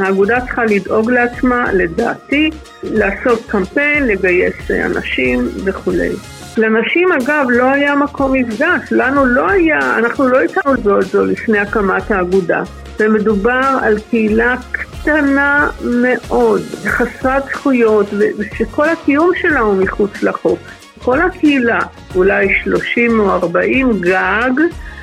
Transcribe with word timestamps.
האגודה 0.00 0.40
צריכה 0.40 0.64
לדאוג 0.64 1.10
לעצמה, 1.10 1.72
לדעתי, 1.72 2.50
לעשות 2.82 3.44
קמפיין, 3.46 4.06
לגייס 4.06 4.70
אנשים 4.70 5.48
וכולי. 5.64 6.10
לנשים 6.56 7.12
אגב 7.12 7.46
לא 7.48 7.64
היה 7.64 7.94
מקום 7.94 8.32
מפגש, 8.32 8.80
לנו 8.90 9.26
לא 9.26 9.50
היה, 9.50 9.98
אנחנו 9.98 10.28
לא 10.28 10.42
הכרנו 10.42 10.76
זו 10.82 10.98
את 11.00 11.04
זו 11.04 11.24
לפני 11.24 11.58
הקמת 11.58 12.10
האגודה. 12.10 12.62
ומדובר 13.00 13.78
על 13.82 13.98
קהילה 14.10 14.54
קטנה 14.72 15.68
מאוד, 15.84 16.62
חסרת 16.86 17.44
זכויות, 17.44 18.06
ושכל 18.38 18.88
הקיום 18.88 19.30
שלה 19.40 19.60
הוא 19.60 19.82
מחוץ 19.82 20.22
לחוק. 20.22 20.58
כל 20.98 21.20
הקהילה, 21.20 21.78
אולי 22.14 22.48
30 22.64 23.20
או 23.20 23.30
40 23.30 24.00
גג, 24.00 24.50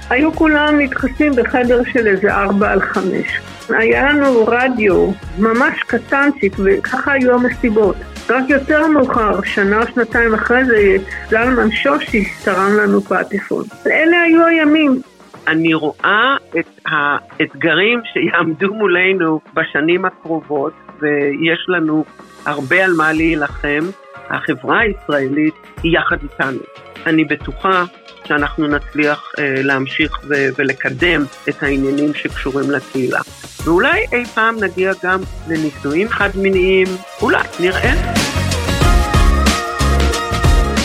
היו 0.09 0.33
כולם 0.33 0.79
נדחסים 0.79 1.31
בחדר 1.35 1.81
של 1.93 2.07
איזה 2.07 2.33
4 2.33 2.71
על 2.71 2.81
5. 2.81 3.39
היה 3.69 4.13
לנו 4.13 4.45
רדיו 4.47 5.11
ממש 5.39 5.83
קטנצ'יק, 5.87 6.53
וככה 6.57 7.11
היו 7.11 7.33
המסיבות. 7.33 7.95
רק 8.29 8.49
יותר 8.49 8.87
מאוחר, 8.87 9.41
שנה 9.41 9.81
או 9.81 9.87
שנתיים 9.87 10.33
אחרי 10.33 10.65
זה, 10.65 10.95
זלמן 11.29 11.71
שושי 11.71 12.25
תרם 12.43 12.77
לנו 12.77 13.01
פטיפון. 13.01 13.63
אלה 13.87 14.21
היו 14.21 14.45
הימים. 14.45 15.01
אני 15.47 15.73
רואה 15.73 16.35
את 16.59 16.79
האתגרים 16.85 18.01
שיעמדו 18.13 18.73
מולנו 18.73 19.39
בשנים 19.53 20.05
הקרובות, 20.05 20.73
ויש 20.99 21.65
לנו 21.67 22.05
הרבה 22.45 22.85
על 22.85 22.91
מה 22.97 23.13
להילחם. 23.13 23.83
החברה 24.29 24.79
הישראלית 24.79 25.53
היא 25.83 25.97
יחד 25.97 26.17
איתנו. 26.23 26.59
אני 27.05 27.25
בטוחה 27.25 27.83
שאנחנו 28.27 28.67
נצליח 28.67 29.31
אה, 29.39 29.53
להמשיך 29.63 30.19
ו- 30.29 30.47
ולקדם 30.57 31.25
את 31.49 31.63
העניינים 31.63 32.13
שקשורים 32.13 32.71
לקהילה. 32.71 33.19
ואולי 33.63 34.05
אי 34.13 34.25
פעם 34.25 34.55
נגיע 34.63 34.91
גם 35.03 35.19
לנישואים 35.47 36.09
חד-מיניים, 36.09 36.87
אולי, 37.21 37.43
נראה. 37.59 37.93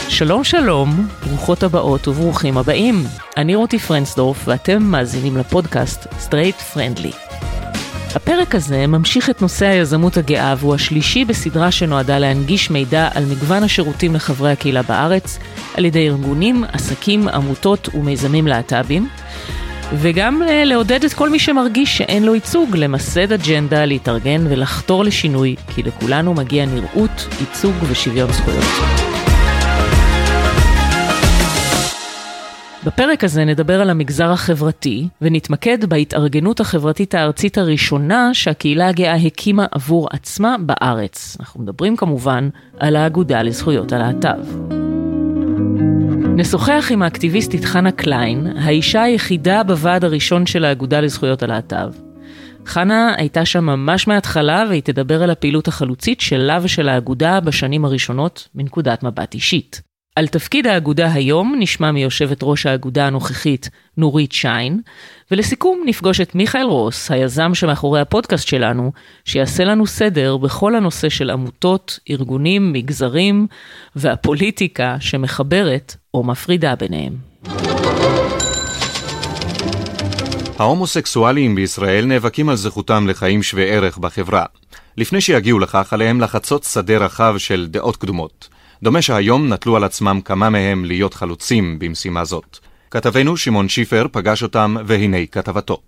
שלום 0.09 0.45
שלום, 0.45 0.89
ברוכות 1.27 1.63
הבאות 1.63 2.09
וברוכים 2.09 2.59
הבאים. 2.59 2.95
אני 3.37 3.55
רותי 3.55 3.79
פרנסדורף 3.79 4.49
ואתם 4.49 4.83
מאזינים 4.83 5.37
לפודקאסט 5.37 6.07
Straight 6.19 6.57
Friendly. 6.57 7.13
הפרק 8.15 8.55
הזה 8.55 8.87
ממשיך 8.87 9.31
את 9.31 9.43
נושא 9.43 9.67
היזמות 9.67 10.17
הגאה 10.17 10.55
והוא 10.59 10.75
השלישי 10.75 11.25
בסדרה 11.25 11.71
שנועדה 11.71 12.19
להנגיש 12.19 12.71
מידע 12.71 13.09
על 13.15 13.25
מגוון 13.25 13.63
השירותים 13.63 14.15
לחברי 14.15 14.53
הקהילה 14.53 14.83
בארץ 14.83 15.39
על 15.75 15.85
ידי 15.85 16.09
ארגונים, 16.09 16.65
עסקים, 16.73 17.29
עמותות 17.29 17.89
ומיזמים 17.95 18.47
להט"בים. 18.47 19.09
וגם 19.95 20.43
אה, 20.43 20.65
לעודד 20.65 21.05
את 21.05 21.13
כל 21.13 21.31
מי 21.31 21.39
שמרגיש 21.39 21.99
שאין 21.99 22.23
לו 22.23 22.35
ייצוג 22.35 22.77
למסד 22.77 23.33
אג'נדה, 23.33 23.85
להתארגן 23.85 24.47
ולחתור 24.49 25.05
לשינוי, 25.05 25.57
כי 25.75 25.83
לכולנו 25.83 26.35
מגיע 26.35 26.67
נראות, 26.67 27.29
ייצוג 27.41 27.75
ושוויון 27.89 28.33
זכויות. 28.33 29.12
בפרק 32.87 33.25
הזה 33.25 33.45
נדבר 33.45 33.81
על 33.81 33.91
המגזר 33.91 34.31
החברתי, 34.31 35.09
ונתמקד 35.23 35.85
בהתארגנות 35.85 36.61
החברתית 36.61 37.15
הארצית 37.15 37.59
הראשונה 37.59 38.35
שהקהילה 38.35 38.89
הגאה 38.89 39.15
הקימה 39.15 39.67
עבור 39.71 40.09
עצמה 40.13 40.57
בארץ. 40.61 41.37
אנחנו 41.41 41.63
מדברים 41.63 41.97
כמובן 41.97 42.49
על 42.79 42.97
האגודה 42.97 43.43
לזכויות 43.43 43.93
הלהט"ב. 43.93 44.73
נשוחח 46.37 46.89
עם 46.91 47.03
האקטיביסטית 47.03 47.65
חנה 47.65 47.93
קליין, 47.93 48.47
האישה 48.47 49.03
היחידה 49.03 49.63
בוועד 49.63 50.05
הראשון 50.05 50.47
של 50.47 50.65
האגודה 50.65 51.01
לזכויות 51.01 51.43
הלהט"ב. 51.43 51.93
חנה 52.67 53.15
הייתה 53.17 53.45
שם 53.45 53.65
ממש 53.65 54.09
מההתחלה 54.09 54.65
והיא 54.69 54.83
תדבר 54.83 55.23
על 55.23 55.31
הפעילות 55.31 55.69
החלוצית 55.69 56.21
שלה 56.21 56.59
ושל 56.63 56.89
האגודה 56.89 57.41
בשנים 57.41 57.85
הראשונות 57.85 58.49
מנקודת 58.55 59.03
מבט 59.03 59.35
אישית. 59.35 59.92
על 60.17 60.27
תפקיד 60.27 60.67
האגודה 60.67 61.13
היום 61.13 61.55
נשמע 61.59 61.91
מיושבת 61.91 62.39
ראש 62.43 62.67
האגודה 62.67 63.07
הנוכחית 63.07 63.71
נורית 63.97 64.33
שיין, 64.33 64.81
ולסיכום 65.31 65.83
נפגוש 65.87 66.21
את 66.21 66.35
מיכאל 66.35 66.63
רוס, 66.63 67.11
היזם 67.11 67.55
שמאחורי 67.55 68.01
הפודקאסט 68.01 68.49
שלנו, 68.49 68.93
שיעשה 69.25 69.65
לנו 69.65 69.87
סדר 69.87 70.37
בכל 70.37 70.75
הנושא 70.75 71.09
של 71.09 71.31
עמותות, 71.31 71.99
ארגונים, 72.11 72.73
מגזרים 72.73 73.47
והפוליטיקה 73.97 74.97
שמחברת 75.01 75.97
או 76.15 76.25
מפרידה 76.25 76.75
ביניהם. 76.75 77.13
ההומוסקסואלים 80.59 81.55
בישראל 81.55 82.05
נאבקים 82.05 82.49
על 82.49 82.57
זכותם 82.57 83.09
לחיים 83.09 83.43
שווי 83.43 83.71
ערך 83.71 83.99
בחברה. 83.99 84.45
לפני 84.97 85.21
שיגיעו 85.21 85.59
לכך, 85.59 85.93
עליהם 85.93 86.21
לחצות 86.21 86.65
שדה 86.65 86.97
רחב 86.97 87.35
של 87.39 87.67
דעות 87.71 87.97
קדומות. 87.97 88.49
דומה 88.83 89.03
שהיום 89.03 89.53
נטלו 89.53 89.77
על 89.77 89.85
עצמם 89.85 90.21
כמה 90.25 90.51
מהם 90.51 90.85
להיות 90.85 91.15
חלוצים 91.15 91.79
במשימה 91.79 92.25
זאת. 92.25 92.59
כתבנו 92.91 93.37
שמעון 93.37 93.69
שיפר 93.69 94.07
פגש 94.13 94.43
אותם, 94.43 94.77
והנה 94.87 95.27
כתבתו. 95.27 95.81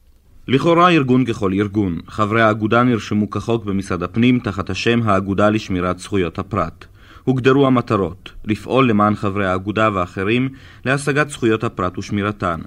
לכאורה 0.48 0.90
ארגון 0.90 1.24
ככל 1.24 1.52
ארגון, 1.52 1.98
חברי 2.08 2.42
האגודה 2.42 2.82
נרשמו 2.82 3.30
כחוק 3.30 3.64
במשרד 3.64 4.02
הפנים 4.02 4.38
תחת 4.38 4.70
השם 4.70 5.00
האגודה 5.04 5.50
לשמירת 5.50 5.98
זכויות 5.98 6.38
הפרט. 6.38 6.84
הוגדרו 7.24 7.66
המטרות, 7.66 8.32
לפעול 8.44 8.88
למען 8.88 9.14
חברי 9.14 9.46
האגודה 9.46 9.90
ואחרים 9.94 10.48
להשגת 10.84 11.30
זכויות 11.30 11.64
הפרט 11.64 11.98
ושמירתן. 11.98 12.60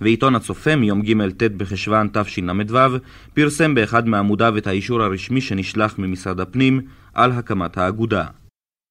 ועיתון 0.00 0.34
הצופה 0.34 0.76
מיום 0.76 1.02
ג' 1.02 1.30
ט' 1.30 1.42
בחשוון 1.42 2.08
תשל"ו 2.12 2.78
פרסם 3.34 3.74
באחד 3.74 4.08
מעמודיו 4.08 4.58
את 4.58 4.66
האישור 4.66 5.02
הרשמי 5.02 5.40
שנשלח 5.40 5.94
ממשרד 5.98 6.40
הפנים 6.40 6.80
על 7.14 7.32
הקמת 7.32 7.78
האגודה. 7.78 8.24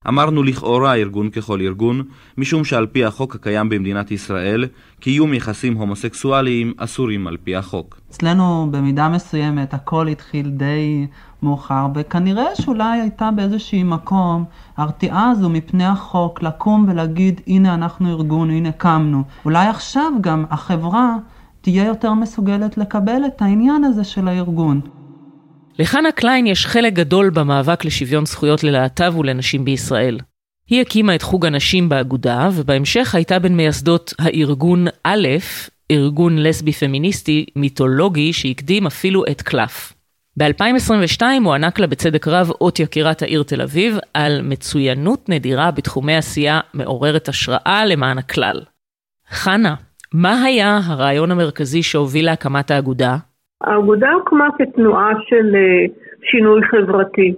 אמרנו 0.08 0.44
לכאורה 0.44 0.96
ארגון 0.96 1.30
ככל 1.30 1.62
ארגון, 1.62 2.02
משום 2.38 2.64
שעל 2.64 2.86
פי 2.86 3.06
החוק 3.06 3.36
הקיים 3.36 3.70
במדינת 3.70 4.12
ישראל, 4.12 4.66
קיום 5.00 5.34
יחסים 5.34 5.78
הומוסקסואליים 5.78 6.74
אסורים 6.78 7.28
על 7.28 7.38
פי 7.44 7.56
החוק. 7.56 8.00
אצלנו 8.10 8.68
במידה 8.72 9.10
מסוימת 9.10 9.74
הכל 9.74 10.08
התחיל 10.08 10.50
די 10.50 11.08
מאוחר, 11.44 11.88
וכנראה 11.96 12.56
שאולי 12.56 13.02
הייתה 13.02 13.30
באיזשהי 13.32 13.84
מקום 13.84 14.44
הרתיעה 14.78 15.30
הזו 15.30 15.50
מפני 15.50 15.86
החוק 15.86 16.44
לקום 16.44 16.86
ולהגיד 16.90 17.42
הנה 17.48 17.74
אנחנו 17.74 18.10
ארגון, 18.10 18.50
הנה 18.50 18.72
קמנו. 18.72 19.24
אולי 19.46 19.68
עכשיו 19.68 20.12
גם 20.22 20.46
החברה 20.50 21.16
תהיה 21.62 21.86
יותר 21.86 22.14
מסוגלת 22.14 22.78
לקבל 22.78 23.22
את 23.28 23.42
העניין 23.42 23.84
הזה 23.84 24.04
של 24.04 24.28
הארגון. 24.28 24.82
לחנה 25.80 26.12
קליין 26.12 26.48
יש 26.48 26.66
חלק 26.66 26.94
גדול 26.94 27.30
במאבק 27.30 27.86
לשוויון 27.86 28.26
זכויות 28.26 28.64
ללהט"ב 28.64 29.18
ולנשים 29.18 29.66
בישראל. 29.66 30.20
היא 30.68 30.82
הקימה 30.82 31.16
את 31.16 31.22
חוג 31.22 31.46
הנשים 31.46 31.90
באגודה, 31.90 32.50
ובהמשך 32.54 33.16
הייתה 33.16 33.40
בין 33.40 33.58
מייסדות 33.58 34.14
הארגון 34.20 34.88
א', 35.04 35.28
ארגון 35.92 36.38
לסבי 36.38 36.72
פמיניסטי 36.72 37.46
מיתולוגי 37.56 38.34
שהקדים 38.34 38.86
אפילו 38.88 39.24
את 39.32 39.42
קלף. 39.42 39.94
ב-2022 40.38 41.22
הוענק 41.44 41.80
לה 41.80 41.88
בצדק 41.88 42.28
רב 42.28 42.52
אות 42.62 42.80
יקירת 42.80 43.22
העיר 43.22 43.44
תל 43.44 43.62
אביב 43.62 43.98
על 44.14 44.42
מצוינות 44.42 45.30
נדירה 45.30 45.72
בתחומי 45.72 46.16
עשייה 46.16 46.60
מעוררת 46.74 47.30
השראה 47.30 47.86
למען 47.86 48.18
הכלל. 48.18 48.62
חנה, 49.30 49.76
מה 50.14 50.44
היה 50.44 50.80
הרעיון 50.84 51.32
המרכזי 51.32 51.84
שהוביל 51.84 52.26
להקמת 52.26 52.72
האגודה? 52.72 53.18
האגודה 53.64 54.12
הוקמה 54.12 54.48
כתנועה 54.58 55.12
של 55.30 55.56
אה, 55.56 55.86
שינוי 56.24 56.64
חברתי. 56.64 57.34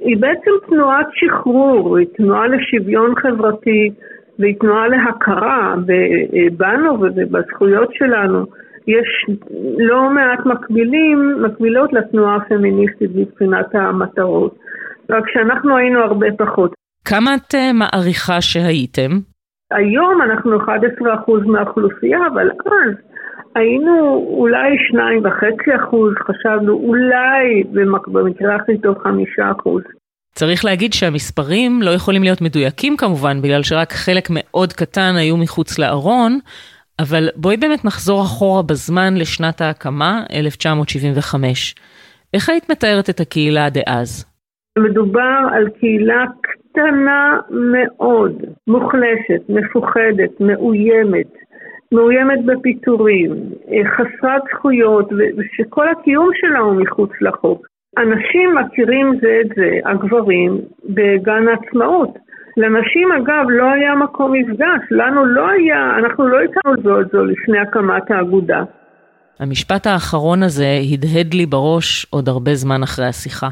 היא 0.00 0.16
בעצם 0.16 0.50
תנועת 0.68 1.06
שחרור, 1.12 1.96
היא 1.98 2.06
תנועה 2.16 2.46
לשוויון 2.46 3.14
חברתי 3.16 3.90
והיא 4.38 4.56
תנועה 4.60 4.88
להכרה 4.88 5.74
בנו 6.56 6.92
ובזכויות 7.00 7.88
שלנו. 7.92 8.46
יש 8.86 9.36
לא 9.78 10.10
מעט 10.10 10.46
מקבילים, 10.46 11.42
מקבילות 11.42 11.92
לתנועה 11.92 12.36
הפמיניסטית 12.36 13.10
מבחינת 13.14 13.74
המטרות, 13.74 14.58
רק 15.10 15.24
שאנחנו 15.32 15.76
היינו 15.76 16.00
הרבה 16.00 16.26
פחות. 16.38 16.74
כמה 17.04 17.34
את 17.34 17.54
אה, 17.54 17.72
מעריכה 17.72 18.40
שהייתם? 18.40 19.10
היום 19.70 20.22
אנחנו 20.22 20.56
11% 20.60 20.66
מהאוכלוסייה, 21.46 22.18
אבל 22.32 22.50
אז 22.50 22.94
היינו 23.54 24.26
אולי 24.28 24.70
שניים 24.88 25.22
וחצי 25.24 25.70
אחוז, 25.76 26.12
חשבנו 26.26 26.72
אולי 26.72 27.62
במקרה 28.06 28.56
הכי 28.56 28.78
טוב 28.78 28.98
חמישה 28.98 29.50
אחוז. 29.50 29.82
צריך 30.34 30.64
להגיד 30.64 30.92
שהמספרים 30.92 31.82
לא 31.82 31.90
יכולים 31.90 32.22
להיות 32.22 32.40
מדויקים 32.40 32.96
כמובן, 32.96 33.42
בגלל 33.42 33.62
שרק 33.62 33.92
חלק 33.92 34.28
מאוד 34.30 34.72
קטן 34.72 35.14
היו 35.16 35.36
מחוץ 35.36 35.78
לארון, 35.78 36.38
אבל 37.00 37.28
בואי 37.36 37.56
באמת 37.56 37.84
נחזור 37.84 38.22
אחורה 38.22 38.62
בזמן 38.62 39.14
לשנת 39.16 39.60
ההקמה, 39.60 40.22
1975. 40.32 41.74
איך 42.34 42.48
היית 42.48 42.70
מתארת 42.70 43.10
את 43.10 43.20
הקהילה 43.20 43.70
דאז? 43.70 44.32
מדובר 44.78 45.38
על 45.52 45.68
קהילה 45.80 46.24
קטנה 46.40 47.38
מאוד, 47.50 48.32
מוחלשת, 48.66 49.42
מפוחדת, 49.48 50.40
מאוימת. 50.40 51.41
מאוימת 51.92 52.44
בפיטורים, 52.44 53.32
אה, 53.70 53.90
חסרת 53.94 54.42
זכויות, 54.54 55.08
ושכל 55.12 55.88
הקיום 55.88 56.28
שלה 56.40 56.58
הוא 56.58 56.82
מחוץ 56.82 57.10
לחוק. 57.20 57.66
אנשים 57.98 58.54
מכירים 58.54 59.12
זה 59.20 59.38
את 59.40 59.48
זה, 59.56 59.70
הגברים, 59.90 60.60
בגן 60.84 61.44
העצמאות. 61.48 62.18
לנשים 62.56 63.12
אגב 63.12 63.44
לא 63.48 63.64
היה 63.72 63.94
מקום 63.94 64.32
מפגש, 64.32 64.82
לנו 64.90 65.26
לא 65.26 65.48
היה, 65.48 65.98
אנחנו 65.98 66.28
לא 66.28 66.38
הכרנו 66.42 66.82
זו 66.82 67.00
את 67.00 67.06
זו 67.12 67.24
לפני 67.24 67.58
הקמת 67.58 68.10
האגודה. 68.10 68.62
המשפט 69.40 69.86
האחרון 69.86 70.42
הזה 70.42 70.78
הדהד 70.92 71.34
לי 71.34 71.46
בראש 71.46 72.06
עוד 72.10 72.28
הרבה 72.28 72.54
זמן 72.54 72.82
אחרי 72.82 73.06
השיחה. 73.06 73.48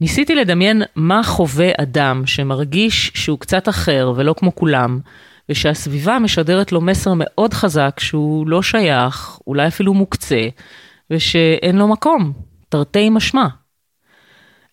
ניסיתי 0.00 0.34
לדמיין 0.34 0.82
מה 0.96 1.22
חווה 1.22 1.70
אדם 1.80 2.22
שמרגיש 2.26 3.10
שהוא 3.14 3.38
קצת 3.38 3.68
אחר 3.68 4.12
ולא 4.16 4.34
כמו 4.38 4.54
כולם, 4.54 4.98
ושהסביבה 5.48 6.18
משדרת 6.18 6.72
לו 6.72 6.80
מסר 6.80 7.12
מאוד 7.16 7.54
חזק 7.54 8.00
שהוא 8.00 8.48
לא 8.48 8.62
שייך, 8.62 9.38
אולי 9.46 9.66
אפילו 9.66 9.94
מוקצה, 9.94 10.48
ושאין 11.10 11.76
לו 11.76 11.88
מקום, 11.88 12.32
תרתי 12.68 13.10
משמע. 13.10 13.46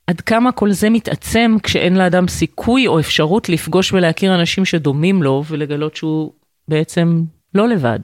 עד 0.08 0.22
כמה 0.22 0.52
כל 0.52 0.72
זה 0.72 0.90
מתעצם 0.90 1.56
כשאין 1.64 1.98
לאדם 1.98 2.28
סיכוי 2.28 2.88
או 2.88 3.00
אפשרות 3.00 3.50
לפגוש 3.50 3.94
ולהכיר 3.94 4.36
אנשים 4.36 4.66
שדומים 4.66 5.24
לו 5.24 5.44
ולגלות 5.48 5.96
שהוא 5.96 6.34
בעצם 6.68 7.24
לא 7.56 7.68
לבד. 7.68 8.00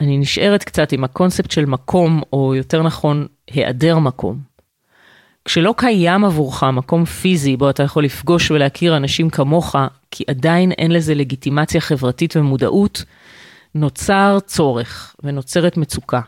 אני 0.00 0.18
נשארת 0.18 0.64
קצת 0.64 0.92
עם 0.92 1.04
הקונספט 1.04 1.50
של 1.50 1.66
מקום, 1.66 2.22
או 2.32 2.54
יותר 2.54 2.82
נכון, 2.82 3.26
היעדר 3.50 3.98
מקום. 3.98 4.55
כשלא 5.46 5.74
קיים 5.76 6.24
עבורך 6.24 6.62
מקום 6.62 7.04
פיזי 7.04 7.56
בו 7.56 7.70
אתה 7.70 7.82
יכול 7.82 8.04
לפגוש 8.04 8.50
ולהכיר 8.50 8.96
אנשים 8.96 9.30
כמוך, 9.30 9.76
כי 10.10 10.24
עדיין 10.28 10.72
אין 10.72 10.90
לזה 10.90 11.14
לגיטימציה 11.14 11.80
חברתית 11.80 12.36
ומודעות, 12.36 13.04
נוצר 13.74 14.38
צורך 14.46 15.16
ונוצרת 15.22 15.76
מצוקה. 15.76 16.20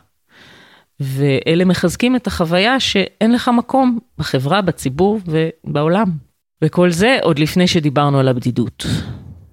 ואלה 0.99 1.65
מחזקים 1.65 2.15
את 2.15 2.27
החוויה 2.27 2.79
שאין 2.79 3.31
לך 3.31 3.49
מקום 3.57 3.99
בחברה, 4.17 4.61
בציבור 4.61 5.19
ובעולם. 5.27 6.11
וכל 6.61 6.91
זה 6.91 7.17
עוד 7.21 7.39
לפני 7.39 7.67
שדיברנו 7.67 8.19
על 8.19 8.27
הבדידות. 8.27 8.85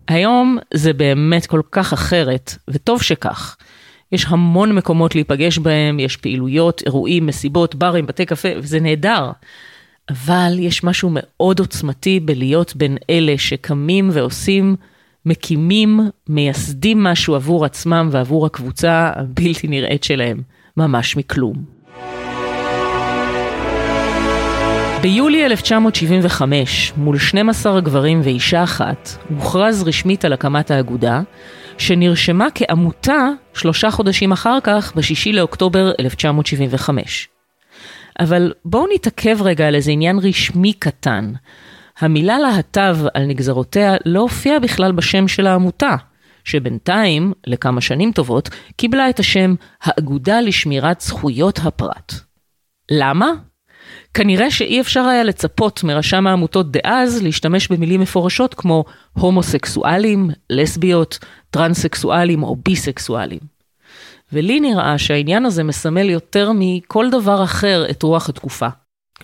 היום 0.08 0.58
זה 0.74 0.92
באמת 0.92 1.46
כל 1.46 1.60
כך 1.72 1.92
אחרת, 1.92 2.54
וטוב 2.68 3.02
שכך. 3.02 3.56
יש 4.12 4.26
המון 4.28 4.74
מקומות 4.74 5.14
להיפגש 5.14 5.58
בהם, 5.58 6.00
יש 6.00 6.16
פעילויות, 6.16 6.82
אירועים, 6.86 7.26
מסיבות, 7.26 7.74
ברים, 7.74 8.06
בתי 8.06 8.26
קפה, 8.26 8.48
וזה 8.56 8.80
נהדר. 8.80 9.30
אבל 10.10 10.56
יש 10.58 10.84
משהו 10.84 11.10
מאוד 11.12 11.60
עוצמתי 11.60 12.20
בלהיות 12.20 12.76
בין 12.76 12.96
אלה 13.10 13.34
שקמים 13.38 14.10
ועושים, 14.12 14.76
מקימים, 15.26 16.00
מייסדים 16.28 17.02
משהו 17.02 17.34
עבור 17.34 17.64
עצמם 17.64 18.08
ועבור 18.12 18.46
הקבוצה 18.46 19.10
הבלתי 19.16 19.68
נראית 19.68 20.04
שלהם, 20.04 20.40
ממש 20.76 21.16
מכלום. 21.16 21.76
ביולי 25.02 25.46
1975, 25.46 26.92
מול 26.96 27.18
12 27.18 27.80
גברים 27.80 28.20
ואישה 28.24 28.62
אחת, 28.62 29.08
הוכרז 29.28 29.82
רשמית 29.82 30.24
על 30.24 30.32
הקמת 30.32 30.70
האגודה, 30.70 31.22
שנרשמה 31.78 32.46
כעמותה 32.54 33.28
שלושה 33.54 33.90
חודשים 33.90 34.32
אחר 34.32 34.58
כך, 34.62 34.92
ב-6 34.96 35.32
לאוקטובר 35.32 35.92
1975. 36.00 37.28
אבל 38.20 38.52
בואו 38.64 38.86
נתעכב 38.94 39.42
רגע 39.42 39.68
על 39.68 39.74
איזה 39.74 39.90
עניין 39.90 40.18
רשמי 40.18 40.72
קטן. 40.72 41.32
המילה 41.98 42.38
להט"ב 42.38 42.96
על 43.14 43.26
נגזרותיה 43.26 43.94
לא 44.06 44.20
הופיעה 44.20 44.58
בכלל 44.58 44.92
בשם 44.92 45.28
של 45.28 45.46
העמותה, 45.46 45.96
שבינתיים, 46.44 47.32
לכמה 47.46 47.80
שנים 47.80 48.12
טובות, 48.12 48.48
קיבלה 48.76 49.10
את 49.10 49.18
השם 49.18 49.54
האגודה 49.82 50.40
לשמירת 50.40 51.00
זכויות 51.00 51.58
הפרט. 51.64 52.12
למה? 52.90 53.26
כנראה 54.14 54.50
שאי 54.50 54.80
אפשר 54.80 55.00
היה 55.00 55.24
לצפות 55.24 55.84
מרשם 55.84 56.26
העמותות 56.26 56.70
דאז 56.70 57.22
להשתמש 57.22 57.68
במילים 57.68 58.00
מפורשות 58.00 58.54
כמו 58.54 58.84
הומוסקסואלים, 59.12 60.30
לסביות, 60.50 61.18
טרנסקסואלים 61.50 62.42
או 62.42 62.56
ביסקסואלים. 62.56 63.38
ולי 64.32 64.60
נראה 64.60 64.98
שהעניין 64.98 65.46
הזה 65.46 65.64
מסמל 65.64 66.10
יותר 66.10 66.52
מכל 66.54 67.10
דבר 67.10 67.44
אחר 67.44 67.86
את 67.90 68.02
רוח 68.02 68.28
התקופה. 68.28 68.68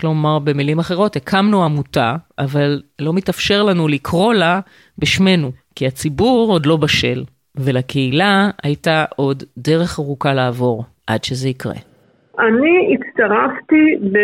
כלומר, 0.00 0.38
במילים 0.38 0.78
אחרות, 0.78 1.16
הקמנו 1.16 1.64
עמותה, 1.64 2.16
אבל 2.38 2.82
לא 2.98 3.12
מתאפשר 3.12 3.62
לנו 3.62 3.88
לקרוא 3.88 4.34
לה 4.34 4.60
בשמנו, 4.98 5.52
כי 5.74 5.86
הציבור 5.86 6.52
עוד 6.52 6.66
לא 6.66 6.76
בשל, 6.76 7.24
ולקהילה 7.56 8.50
הייתה 8.62 9.04
עוד 9.16 9.42
דרך 9.58 9.98
ארוכה 9.98 10.34
לעבור 10.34 10.84
עד 11.06 11.24
שזה 11.24 11.48
יקרה. 11.48 11.91
אני 12.38 12.94
הצטרפתי 12.94 13.96
ב... 14.12 14.18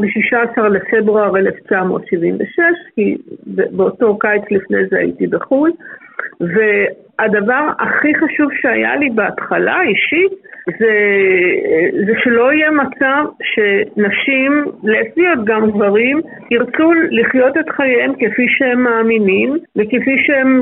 ב-16 0.00 0.62
לפברואר 0.62 1.36
1976, 1.36 2.62
כי 2.94 3.16
באותו 3.46 4.18
קיץ 4.18 4.42
לפני 4.50 4.86
זה 4.90 4.98
הייתי 4.98 5.26
בחו"ל, 5.26 5.70
והדבר 6.40 7.68
הכי 7.78 8.14
חשוב 8.14 8.50
שהיה 8.60 8.96
לי 8.96 9.10
בהתחלה 9.10 9.82
אישית, 9.82 10.32
זה, 10.78 10.92
זה 12.06 12.12
שלא 12.24 12.52
יהיה 12.52 12.70
מצב 12.70 13.24
שנשים, 13.42 14.64
לסביות 14.84 15.44
גם 15.44 15.70
גברים, 15.70 16.20
ירצו 16.50 16.92
לחיות 17.10 17.56
את 17.56 17.70
חייהם 17.70 18.12
כפי 18.14 18.46
שהם 18.48 18.82
מאמינים 18.82 19.56
וכפי 19.76 20.16
שהם 20.26 20.60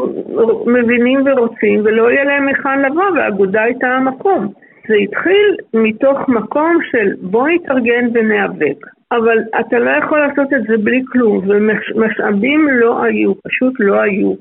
מבינים 0.67 1.21
ורוצים, 1.27 1.81
ולא 1.85 2.11
יהיה 2.11 2.25
להם 2.25 2.49
היכן 2.49 2.83
לבוא, 2.83 3.11
והאגודה 3.15 3.63
הייתה 3.63 3.87
המקום. 3.87 4.53
זה 4.89 4.95
התחיל 4.95 5.57
מתוך 5.75 6.19
מקום 6.29 6.79
של 6.91 7.13
בוא 7.21 7.49
נתארגן 7.49 8.05
וניאבק. 8.15 8.87
אבל 9.13 9.39
אתה 9.61 9.79
לא 9.79 9.91
יכול 9.91 10.19
לעשות 10.21 10.53
את 10.53 10.63
זה 10.69 10.77
בלי 10.85 11.03
כלום, 11.13 11.49
ומשאבים 11.49 12.69
לא 12.71 13.03
היו, 13.03 13.33
פשוט 13.43 13.75
לא 13.79 14.01
היו. 14.01 14.35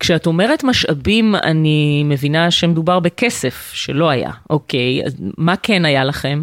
כשאת 0.00 0.26
אומרת 0.26 0.64
משאבים, 0.64 1.24
אני 1.44 2.04
מבינה 2.04 2.50
שמדובר 2.50 3.00
בכסף, 3.00 3.72
שלא 3.72 4.10
היה. 4.10 4.30
אוקיי, 4.50 5.02
אז 5.06 5.32
מה 5.38 5.54
כן 5.62 5.84
היה 5.84 6.04
לכם? 6.04 6.38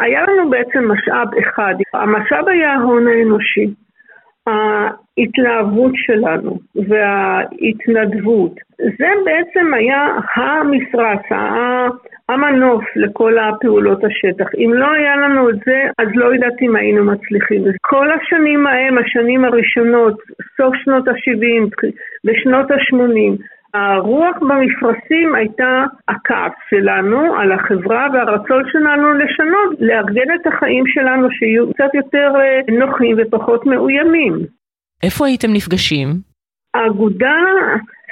היה 0.00 0.22
לנו 0.22 0.50
בעצם 0.50 0.92
משאב 0.92 1.28
אחד. 1.42 1.74
המשאב 1.94 2.48
היה 2.48 2.72
ההון 2.72 3.06
האנושי. 3.06 3.66
ההתלהבות 4.46 5.92
שלנו 5.94 6.58
וההתנדבות, 6.74 8.52
זה 8.78 9.08
בעצם 9.24 9.74
היה 9.74 10.06
המשרץ, 10.34 11.20
המנוף 12.28 12.84
לכל 12.96 13.38
הפעולות 13.38 14.04
השטח. 14.04 14.46
אם 14.54 14.70
לא 14.74 14.92
היה 14.92 15.16
לנו 15.16 15.50
את 15.50 15.58
זה, 15.66 15.78
אז 15.98 16.08
לא 16.14 16.34
יודעת 16.34 16.62
אם 16.62 16.76
היינו 16.76 17.04
מצליחים. 17.04 17.62
כל 17.80 18.08
השנים 18.12 18.66
ההם, 18.66 18.98
השנים 18.98 19.44
הראשונות, 19.44 20.18
סוף 20.56 20.74
שנות 20.84 21.08
ה-70, 21.08 21.90
בשנות 22.24 22.70
ה-80, 22.70 23.42
הרוח 23.74 24.36
במפרשים 24.40 25.34
הייתה 25.34 25.84
הכעס 26.08 26.52
שלנו 26.70 27.34
על 27.34 27.52
החברה 27.52 28.06
והרצון 28.12 28.62
שלנו 28.72 29.14
לשנות, 29.14 29.80
לארגן 29.80 30.34
את 30.34 30.46
החיים 30.46 30.84
שלנו 30.86 31.28
שיהיו 31.30 31.72
קצת 31.72 31.94
יותר 31.94 32.32
אה, 32.40 32.60
נוחים 32.78 33.16
ופחות 33.18 33.66
מאוימים. 33.66 34.34
איפה 35.02 35.26
הייתם 35.26 35.48
נפגשים? 35.52 36.08
האגודה 36.74 37.38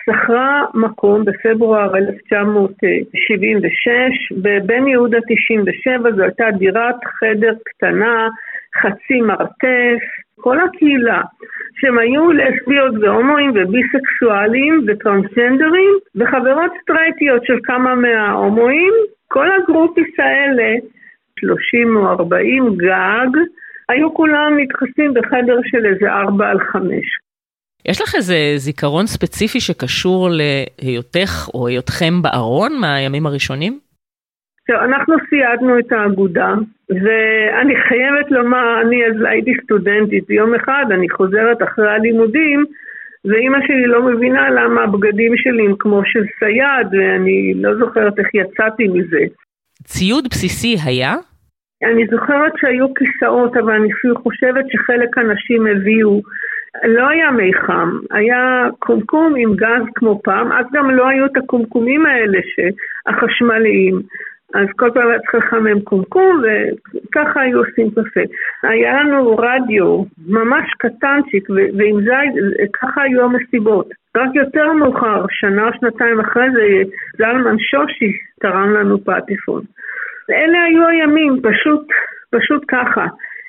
שכרה 0.04 0.64
מקום 0.74 1.24
בפברואר 1.24 1.96
1976 1.96 4.32
בבן 4.42 4.88
יהודה 4.88 5.18
97, 5.28 6.12
זו 6.16 6.22
הייתה 6.22 6.50
דירת 6.58 6.94
חדר 7.04 7.54
קטנה, 7.64 8.28
חצי 8.80 9.20
מרתף, 9.20 10.02
כל 10.40 10.60
הקהילה, 10.60 11.22
שהם 11.80 11.98
היו 11.98 12.32
לסביות 12.32 12.94
והומואים 13.00 13.50
וביסקסואלים 13.54 14.84
וטרנסג'נדרים 14.86 15.94
וחברות 16.16 16.72
סטרייטיות 16.82 17.44
של 17.44 17.58
כמה 17.64 17.94
מההומואים, 17.94 18.92
כל 19.28 19.48
הגרופיס 19.52 20.18
האלה, 20.18 20.74
30 21.38 21.96
או 21.96 22.08
40 22.08 22.76
גג, 22.76 23.28
היו 23.88 24.14
כולם 24.14 24.58
נדחסים 24.58 25.14
בחדר 25.14 25.58
של 25.64 25.86
איזה 25.86 26.12
4 26.12 26.50
על 26.50 26.60
5. 26.60 27.23
יש 27.88 28.02
לך 28.02 28.14
איזה 28.14 28.34
זיכרון 28.56 29.06
ספציפי 29.06 29.60
שקשור 29.60 30.28
להיותך 30.30 31.48
או 31.54 31.68
היותכם 31.68 32.22
בארון 32.22 32.72
מהימים 32.80 33.26
הראשונים? 33.26 33.78
טוב, 34.66 34.76
אנחנו 34.76 35.14
סיידנו 35.28 35.78
את 35.78 35.92
האגודה, 35.92 36.54
ואני 36.90 37.74
חייבת 37.88 38.30
לומר, 38.30 38.80
אני 38.82 39.06
אז 39.06 39.16
הייתי 39.28 39.52
סטודנטית, 39.64 40.30
יום 40.30 40.54
אחד 40.54 40.84
אני 40.90 41.08
חוזרת 41.08 41.62
אחרי 41.62 41.90
הלימודים, 41.90 42.64
ואימא 43.24 43.58
שלי 43.66 43.86
לא 43.86 44.02
מבינה 44.02 44.50
למה 44.50 44.82
הבגדים 44.82 45.32
שלי 45.36 45.66
הם 45.66 45.74
כמו 45.78 46.02
של 46.04 46.24
סייד, 46.38 46.86
ואני 46.92 47.54
לא 47.54 47.78
זוכרת 47.78 48.18
איך 48.18 48.28
יצאתי 48.34 48.88
מזה. 48.88 49.24
ציוד 49.82 50.24
בסיסי 50.30 50.76
היה? 50.84 51.14
אני 51.84 52.06
זוכרת 52.10 52.52
שהיו 52.60 52.86
כיסאות, 52.94 53.56
אבל 53.56 53.72
אני 53.72 53.92
אפילו 53.92 54.14
חושבת 54.22 54.64
שחלק 54.72 55.18
אנשים 55.18 55.66
הביאו. 55.66 56.20
לא 56.84 57.08
היה 57.08 57.30
מי 57.30 57.54
חם, 57.54 57.90
היה 58.10 58.68
קומקום 58.78 59.34
עם 59.36 59.56
גז 59.56 59.82
כמו 59.94 60.20
פעם, 60.24 60.52
אז 60.52 60.66
גם 60.72 60.90
לא 60.90 61.08
היו 61.08 61.26
את 61.26 61.36
הקומקומים 61.36 62.06
האלה 62.06 62.38
החשמליים. 63.06 64.00
אז 64.54 64.66
כל 64.76 64.90
פעם 64.94 65.08
היה 65.08 65.18
צריך 65.18 65.34
לחמם 65.34 65.80
קומקום, 65.80 66.42
וככה 66.42 67.40
היו 67.40 67.58
עושים 67.58 67.90
קפה. 67.90 68.20
היה 68.62 69.02
לנו 69.02 69.36
רדיו 69.36 70.02
ממש 70.28 70.70
קטנצ'יק, 70.78 71.50
ועם 71.50 72.04
זה, 72.04 72.14
ככה 72.72 73.02
היו 73.02 73.22
המסיבות. 73.24 73.88
רק 74.16 74.28
יותר 74.34 74.72
מאוחר, 74.72 75.24
שנה 75.30 75.68
או 75.68 75.72
שנתיים 75.72 76.20
אחרי 76.20 76.50
זה, 76.52 76.90
זלמן 77.16 77.58
שושי 77.58 78.12
תרם 78.40 78.74
לנו 78.74 78.98
פטיפון. 79.04 79.62
אלה 80.30 80.62
היו 80.64 80.88
הימים, 80.88 81.36
פשוט, 81.42 81.86
פשוט 82.30 82.64
ככה. 82.68 83.06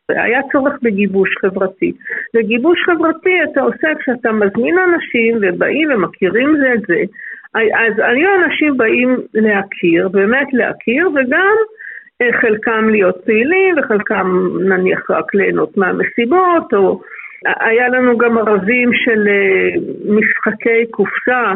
היה 0.10 0.40
צורך 0.52 0.74
בגיבוש 0.82 1.30
חברתי. 1.42 1.92
וגיבוש 2.36 2.80
חברתי 2.86 3.44
אתה 3.44 3.62
עושה 3.62 3.88
כשאתה 4.00 4.32
מזמין 4.32 4.76
אנשים 4.80 5.38
ובאים 5.42 5.90
ומכירים 5.92 6.56
זה 6.58 6.74
את 6.74 6.82
זה. 6.88 7.04
אז 7.56 7.94
היו 7.98 8.30
אנשים 8.44 8.78
באים 8.78 9.18
להכיר, 9.34 10.08
באמת 10.08 10.48
להכיר, 10.54 11.10
וגם 11.10 11.56
אה, 12.22 12.30
חלקם 12.42 12.90
להיות 12.90 13.16
פעילים 13.26 13.76
וחלקם 13.78 14.48
נניח 14.70 15.12
רק 15.12 15.36
ליהנות 15.36 15.78
מהמסיבות, 15.78 16.74
או 16.74 17.02
היה 17.46 17.90
לנו 17.90 18.18
גם 18.18 18.38
ערבים 18.38 18.90
של 18.94 19.28
אה, 19.28 19.70
משחקי 20.06 20.86
קופסה, 20.92 21.54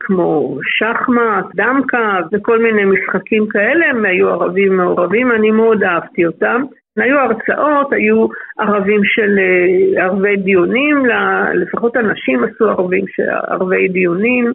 כמו 0.00 0.58
שחמט, 0.62 1.44
דמקה 1.54 2.18
וכל 2.32 2.58
מיני 2.58 2.84
משחקים 2.84 3.46
כאלה, 3.48 3.86
הם 3.90 4.04
היו 4.04 4.28
ערבים 4.28 4.76
מעורבים, 4.76 5.32
אני 5.32 5.50
מאוד 5.50 5.82
אהבתי 5.82 6.26
אותם. 6.26 6.62
היו 6.96 7.18
הרצאות, 7.18 7.92
היו 7.92 8.26
ערבים 8.58 9.00
של 9.04 9.38
אה, 9.38 10.04
ערבי 10.04 10.36
דיונים, 10.36 11.06
לפחות 11.54 11.96
הנשים 11.96 12.44
עשו 12.44 12.68
ערבים 12.68 13.04
של 13.08 13.28
ערבי 13.48 13.88
דיונים, 13.88 14.52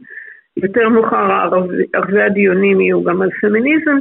יותר 0.58 0.90
מאוחר 0.90 1.32
ערבי 1.94 2.22
הדיונים 2.22 2.82
יהיו 2.82 3.04
גם 3.04 3.22
על 3.22 3.30
פמיניזם. 3.42 3.98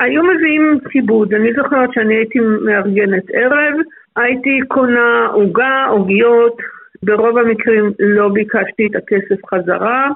היו 0.00 0.22
מביאים 0.22 0.78
כיבוד, 0.90 1.34
אני 1.34 1.52
זוכרת 1.52 1.92
שאני 1.92 2.14
הייתי 2.14 2.38
מארגנת 2.38 3.24
ערב, 3.32 3.74
הייתי 4.16 4.60
קונה 4.68 5.26
עוגה, 5.32 5.86
עוגיות, 5.88 6.56
ברוב 7.02 7.38
המקרים 7.38 7.92
לא 7.98 8.28
ביקשתי 8.28 8.86
את 8.86 8.96
הכסף 8.96 9.46
חזרה. 9.46 10.08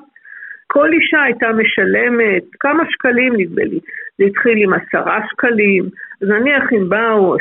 כל 0.73 0.89
אישה 0.93 1.23
הייתה 1.23 1.47
משלמת 1.61 2.45
כמה 2.61 2.83
שקלים 2.91 3.33
נדמה 3.37 3.65
לי, 3.65 3.81
זה 4.19 4.25
התחיל 4.25 4.57
עם 4.63 4.73
עשרה 4.73 5.19
שקלים, 5.31 5.85
אז 6.23 6.29
נניח 6.29 6.65
אם 6.73 6.89
באו 6.89 7.37
20-30 7.37 7.39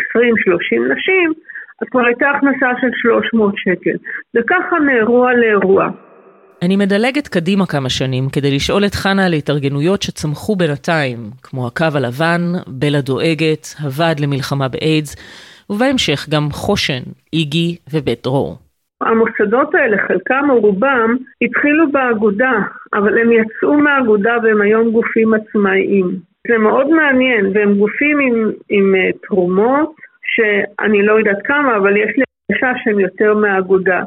נשים, 0.94 1.34
אז 1.82 1.88
כבר 1.92 2.06
הייתה 2.06 2.30
הכנסה 2.30 2.70
של 2.82 2.88
300 3.02 3.54
שקל, 3.58 3.98
וככה 4.36 4.80
מאירוע 4.80 5.34
לאירוע. 5.34 5.90
אני 6.62 6.76
מדלגת 6.76 7.28
קדימה 7.28 7.66
כמה 7.66 7.90
שנים 7.90 8.30
כדי 8.30 8.56
לשאול 8.56 8.86
את 8.86 8.96
חנה 8.96 9.26
על 9.26 9.34
התארגנויות 9.34 10.02
שצמחו 10.02 10.56
בינתיים, 10.56 11.18
כמו 11.44 11.68
הקו 11.68 11.86
הלבן, 11.96 12.42
בלה 12.68 13.02
דואגת, 13.02 13.68
הוועד 13.84 14.20
למלחמה 14.20 14.68
באיידס, 14.68 15.16
ובהמשך 15.70 16.30
גם 16.30 16.50
חושן, 16.52 17.04
איגי 17.34 17.78
ובית 17.94 18.24
דרור. 18.24 18.67
המוסדות 19.02 19.76
האלה, 19.76 19.98
חלקם 20.08 20.50
או 20.50 20.60
רובם, 20.60 21.16
התחילו 21.42 21.92
באגודה, 21.92 22.54
אבל 22.94 23.18
הם 23.18 23.32
יצאו 23.32 23.78
מהאגודה 23.78 24.38
והם 24.44 24.62
היום 24.62 24.92
גופים 24.92 25.34
עצמאיים. 25.34 26.06
זה 26.48 26.58
מאוד 26.58 26.90
מעניין, 26.90 27.52
והם 27.54 27.74
גופים 27.74 28.20
עם, 28.20 28.52
עם 28.70 28.96
uh, 28.96 29.18
תרומות, 29.28 29.94
שאני 30.36 31.06
לא 31.06 31.20
יודעת 31.20 31.42
כמה, 31.46 31.78
אבל 31.78 31.98
יש 31.98 32.18
לי 32.18 32.24
הרגשה 32.50 32.80
שהם 32.84 33.00
יותר 33.00 33.34
מהאגודה. 33.34 34.04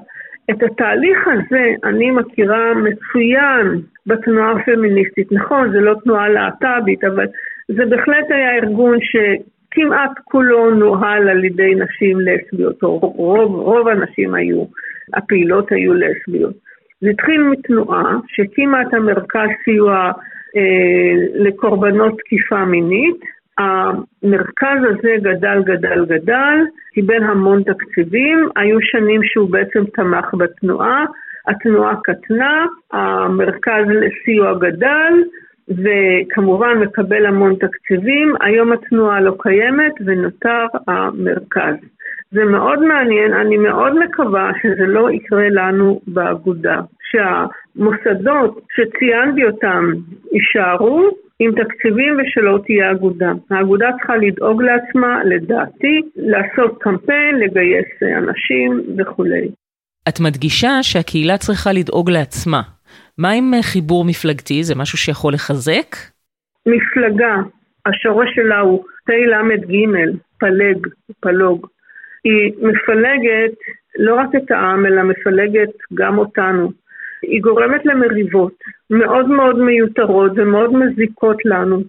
את 0.51 0.63
התהליך 0.63 1.29
הזה 1.29 1.75
אני 1.85 2.11
מכירה 2.11 2.75
מצוין 2.75 3.81
בתנועה 4.07 4.53
הפמיניסטית. 4.53 5.33
נכון, 5.33 5.73
זה 5.73 5.81
לא 5.81 5.95
תנועה 6.05 6.29
להט"בית, 6.29 7.05
אבל 7.05 7.27
זה 7.69 7.87
בהחלט 7.87 8.31
היה 8.31 8.55
ארגון 8.57 8.99
שכמעט 9.71 10.11
כולו 10.25 10.71
נוהל 10.71 11.29
על 11.29 11.45
ידי 11.45 11.75
נשים 11.75 12.19
לסביות, 12.21 12.83
או 12.83 12.99
רוב, 12.99 13.55
רוב 13.55 13.89
הנשים 13.89 14.35
היו, 14.35 14.65
הפעילות 15.15 15.73
היו 15.73 15.95
לסביות. 15.95 16.55
זה 17.01 17.11
התחיל 17.11 17.43
מתנועה 17.43 18.17
שהקימה 18.29 18.83
את 18.83 18.95
המרכז 18.95 19.49
סיוע 19.65 20.13
אה, 20.57 21.15
לקורבנות 21.35 22.19
תקיפה 22.19 22.65
מינית, 22.65 23.21
המרכז 23.59 24.79
הזה 24.89 25.15
גדל, 25.23 25.63
גדל, 25.65 26.05
גדל, 26.05 26.59
קיבל 26.95 27.23
המון 27.23 27.63
תקציבים, 27.63 28.49
היו 28.57 28.79
שנים 28.81 29.21
שהוא 29.25 29.51
בעצם 29.51 29.85
תמך 29.95 30.35
בתנועה, 30.39 31.05
התנועה 31.49 31.95
קטנה, 32.05 32.67
המרכז 32.93 33.85
לסיוע 33.89 34.59
גדל, 34.59 35.13
וכמובן 35.71 36.79
מקבל 36.79 37.27
המון 37.27 37.55
תקציבים, 37.55 38.35
היום 38.41 38.73
התנועה 38.73 39.21
לא 39.21 39.35
קיימת 39.39 39.93
ונותר 40.07 40.67
המרכז. 40.89 41.75
זה 42.31 42.45
מאוד 42.45 42.79
מעניין, 42.79 43.33
אני 43.33 43.57
מאוד 43.57 43.93
מקווה 44.05 44.51
שזה 44.63 44.87
לא 44.87 45.11
יקרה 45.11 45.49
לנו 45.49 46.01
באגודה, 46.07 46.81
שהמוסדות 47.11 48.61
שציינתי 48.75 49.45
אותם 49.45 49.85
יישארו, 50.33 51.11
עם 51.43 51.51
תקציבים 51.53 52.17
ושלא 52.19 52.59
תהיה 52.67 52.91
אגודה. 52.91 53.33
האגודה 53.51 53.87
צריכה 53.99 54.17
לדאוג 54.17 54.63
לעצמה, 54.63 55.25
לדעתי, 55.25 56.01
לעשות 56.17 56.79
קמפיין, 56.81 57.35
לגייס 57.39 58.03
אנשים 58.19 58.81
וכולי. 58.99 59.49
את 60.09 60.21
מדגישה 60.21 60.83
שהקהילה 60.83 61.37
צריכה 61.37 61.73
לדאוג 61.73 62.11
לעצמה. 62.11 62.61
מה 63.21 63.31
עם 63.31 63.53
חיבור 63.63 64.05
מפלגתי? 64.05 64.63
זה 64.63 64.75
משהו 64.75 64.99
שיכול 64.99 65.33
לחזק? 65.33 65.97
מפלגה, 66.67 67.37
השורש 67.87 68.29
שלה 68.35 68.61
הוא 68.61 68.85
תל"ג, 69.07 70.17
פלג, 70.39 70.87
פלוג. 71.21 71.67
היא 72.25 72.53
מפלגת 72.59 73.57
לא 73.99 74.15
רק 74.15 74.29
את 74.37 74.51
העם, 74.51 74.87
אלא 74.87 75.03
מפלגת 75.03 75.73
גם 75.95 76.19
אותנו. 76.19 76.71
היא 77.23 77.43
גורמת 77.43 77.87
למריבות 77.87 78.55
מאוד 78.91 79.29
מאוד 79.29 79.59
מיותרות 79.59 80.33
ומאוד 80.37 80.73
מזיקות 80.73 81.45
לנו, 81.45 81.83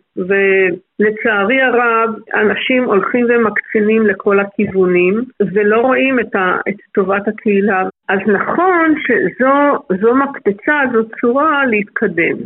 ולצערי 1.02 1.62
הרב 1.62 2.10
אנשים 2.34 2.84
הולכים 2.84 3.26
ומקצינים 3.30 4.08
לכל 4.08 4.40
הכיוונים 4.40 5.24
ולא 5.54 5.78
רואים 5.78 6.20
את, 6.20 6.36
ה, 6.36 6.58
את 6.70 6.76
טובת 6.94 7.28
הקהילה. 7.28 7.84
אז 8.10 8.20
נכון 8.28 8.96
שזו 9.00 10.16
מקפצה, 10.16 10.82
זו 10.94 11.00
צורה 11.22 11.66
להתקדם 11.66 12.38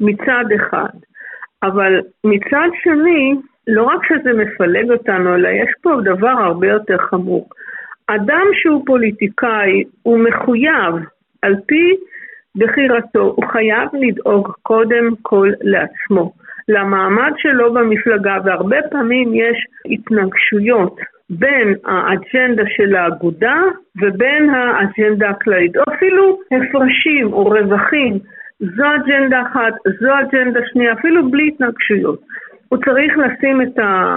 מצד 0.00 0.44
אחד, 0.56 0.98
אבל 1.62 2.00
מצד 2.24 2.68
שני, 2.82 3.34
לא 3.66 3.82
רק 3.82 4.00
שזה 4.08 4.32
מפלג 4.32 4.90
אותנו, 4.90 5.34
אלא 5.34 5.48
יש 5.48 5.70
פה 5.82 5.90
דבר 6.04 6.28
הרבה 6.28 6.66
יותר 6.66 6.98
חמור. 6.98 7.48
אדם 8.06 8.46
שהוא 8.52 8.82
פוליטיקאי 8.86 9.84
הוא 10.02 10.18
מחויב 10.18 10.94
על 11.42 11.54
פי 11.66 11.96
בחירתו, 12.56 13.22
הוא 13.36 13.44
חייב 13.52 13.88
לדאוג 13.92 14.52
קודם 14.62 15.14
כל 15.22 15.50
לעצמו, 15.60 16.32
למעמד 16.68 17.32
שלו 17.36 17.74
במפלגה, 17.74 18.36
והרבה 18.44 18.76
פעמים 18.90 19.34
יש 19.34 19.66
התנגשויות 19.90 20.96
בין 21.30 21.74
האג'נדה 21.84 22.62
של 22.76 22.96
האגודה 22.96 23.62
ובין 24.02 24.50
האג'נדה 24.50 25.30
הכללית, 25.30 25.76
או 25.76 25.82
אפילו 25.94 26.38
הפרשים 26.52 27.32
או 27.32 27.44
רווחים, 27.44 28.18
זו 28.60 28.84
אג'נדה 28.94 29.42
אחת, 29.42 29.74
זו 30.00 30.08
אג'נדה 30.20 30.60
שנייה, 30.72 30.92
אפילו 30.92 31.30
בלי 31.30 31.48
התנגשויות. 31.48 32.20
הוא 32.68 32.78
צריך 32.84 33.18
לשים 33.18 33.62
את, 33.62 33.78
ה, 33.78 34.16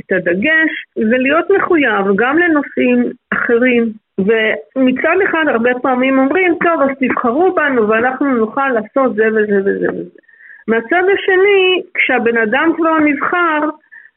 את 0.00 0.12
הדגש 0.12 0.70
ולהיות 0.96 1.46
מחויב 1.50 2.16
גם 2.16 2.38
לנושאים 2.38 3.12
אחרים 3.34 3.92
ומצד 4.18 5.16
אחד 5.24 5.44
הרבה 5.48 5.70
פעמים 5.82 6.18
אומרים, 6.18 6.54
טוב, 6.64 6.82
אז 6.82 6.96
תבחרו 7.00 7.54
בנו 7.54 7.88
ואנחנו 7.88 8.34
נוכל 8.34 8.68
לעשות 8.68 9.14
זה 9.14 9.28
וזה 9.28 9.60
וזה 9.64 9.88
וזה. 9.92 10.25
מהצד 10.68 11.02
השני, 11.14 11.82
כשהבן 11.94 12.36
אדם 12.38 12.72
כבר 12.76 12.98
נבחר, 12.98 13.60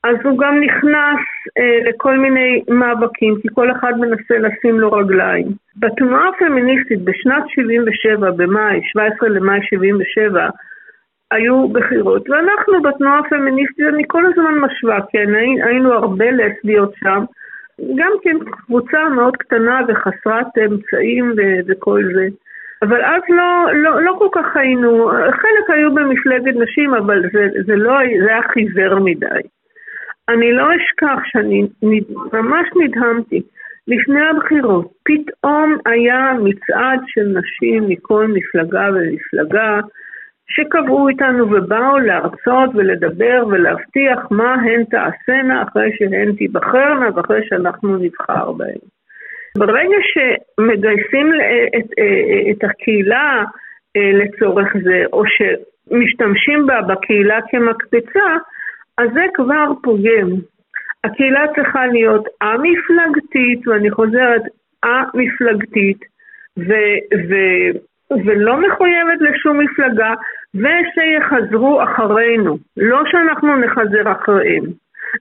אז 0.03 0.15
הוא 0.23 0.39
גם 0.39 0.59
נכנס 0.59 1.19
אה, 1.57 1.89
לכל 1.89 2.17
מיני 2.17 2.63
מאבקים, 2.69 3.35
כי 3.41 3.47
כל 3.53 3.71
אחד 3.71 3.93
מנסה 3.99 4.37
לשים 4.37 4.79
לו 4.79 4.91
רגליים. 4.91 5.47
בתנועה 5.79 6.29
הפמיניסטית 6.29 7.01
בשנת 7.01 7.43
77, 7.47 8.31
במאי, 8.31 8.79
17 8.83 9.29
למאי 9.29 9.59
77, 9.63 10.47
היו 11.31 11.69
בחירות, 11.69 12.29
ואנחנו 12.29 12.81
בתנועה 12.81 13.19
הפמיניסטית, 13.19 13.85
אני 13.93 14.03
כל 14.07 14.25
הזמן 14.25 14.53
משווה, 14.59 14.99
כן, 15.11 15.33
היינו 15.63 15.93
הרבה 15.93 16.25
לסביות 16.31 16.93
שם, 17.03 17.23
גם 17.95 18.11
כן 18.23 18.37
קבוצה 18.51 19.09
מאוד 19.09 19.37
קטנה 19.37 19.81
וחסרת 19.87 20.57
אמצעים 20.57 21.33
וכל 21.67 22.03
זה. 22.13 22.27
אבל 22.81 23.05
אז 23.05 23.21
לא, 23.29 23.73
לא, 23.73 24.01
לא 24.01 24.15
כל 24.19 24.27
כך 24.31 24.57
היינו, 24.57 25.09
חלק 25.31 25.69
היו 25.69 25.95
במפלגת 25.95 26.55
נשים, 26.55 26.93
אבל 26.93 27.21
זה, 27.33 27.47
זה 27.65 27.75
לא, 27.75 27.93
זה 28.23 28.29
היה 28.29 28.41
חיוור 28.53 28.99
מדי. 28.99 29.41
אני 30.29 30.51
לא 30.51 30.67
אשכח 30.75 31.19
שאני 31.25 31.67
ממש 32.33 32.67
נדהמתי. 32.75 33.41
לפני 33.87 34.21
הבחירות, 34.21 34.91
פתאום 35.03 35.77
היה 35.85 36.33
מצעד 36.43 36.99
של 37.07 37.33
נשים 37.39 37.89
מכל 37.89 38.27
מפלגה 38.27 38.89
ומפלגה, 38.93 39.79
שקבעו 40.47 41.09
איתנו 41.09 41.51
ובאו 41.51 41.99
להרצות 41.99 42.69
ולדבר 42.75 43.43
ולהבטיח 43.47 44.31
מה 44.31 44.53
הן 44.53 44.83
תעשינה 44.83 45.63
אחרי 45.63 45.91
שהן 45.97 46.35
תיבחרנה 46.35 47.07
ואחרי 47.15 47.41
שאנחנו 47.49 47.97
נבחר 47.97 48.51
בהן. 48.51 48.79
ברגע 49.59 49.97
שמגייסים 50.11 51.33
את, 51.77 51.91
את 52.51 52.63
הקהילה 52.63 53.43
אה, 53.97 54.11
לצורך 54.13 54.67
זה, 54.83 55.03
או 55.13 55.23
שמשתמשים 55.25 56.67
בה 56.67 56.81
בקהילה 56.81 57.39
כמקפצה, 57.51 58.29
אז 58.97 59.09
זה 59.13 59.25
כבר 59.33 59.65
פוגם. 59.83 60.29
הקהילה 61.03 61.45
צריכה 61.55 61.87
להיות 61.87 62.25
א-מפלגתית, 62.41 63.67
ואני 63.67 63.91
חוזרת, 63.91 64.41
א-מפלגתית, 64.83 65.99
ו- 66.57 66.99
ו- 67.29 67.71
ולא 68.25 68.57
מחויבת 68.61 69.19
לשום 69.21 69.59
מפלגה, 69.59 70.13
ושיחזרו 70.55 71.83
אחרינו, 71.83 72.57
לא 72.77 73.01
שאנחנו 73.05 73.55
נחזר 73.57 74.11
אחריהם. 74.11 74.63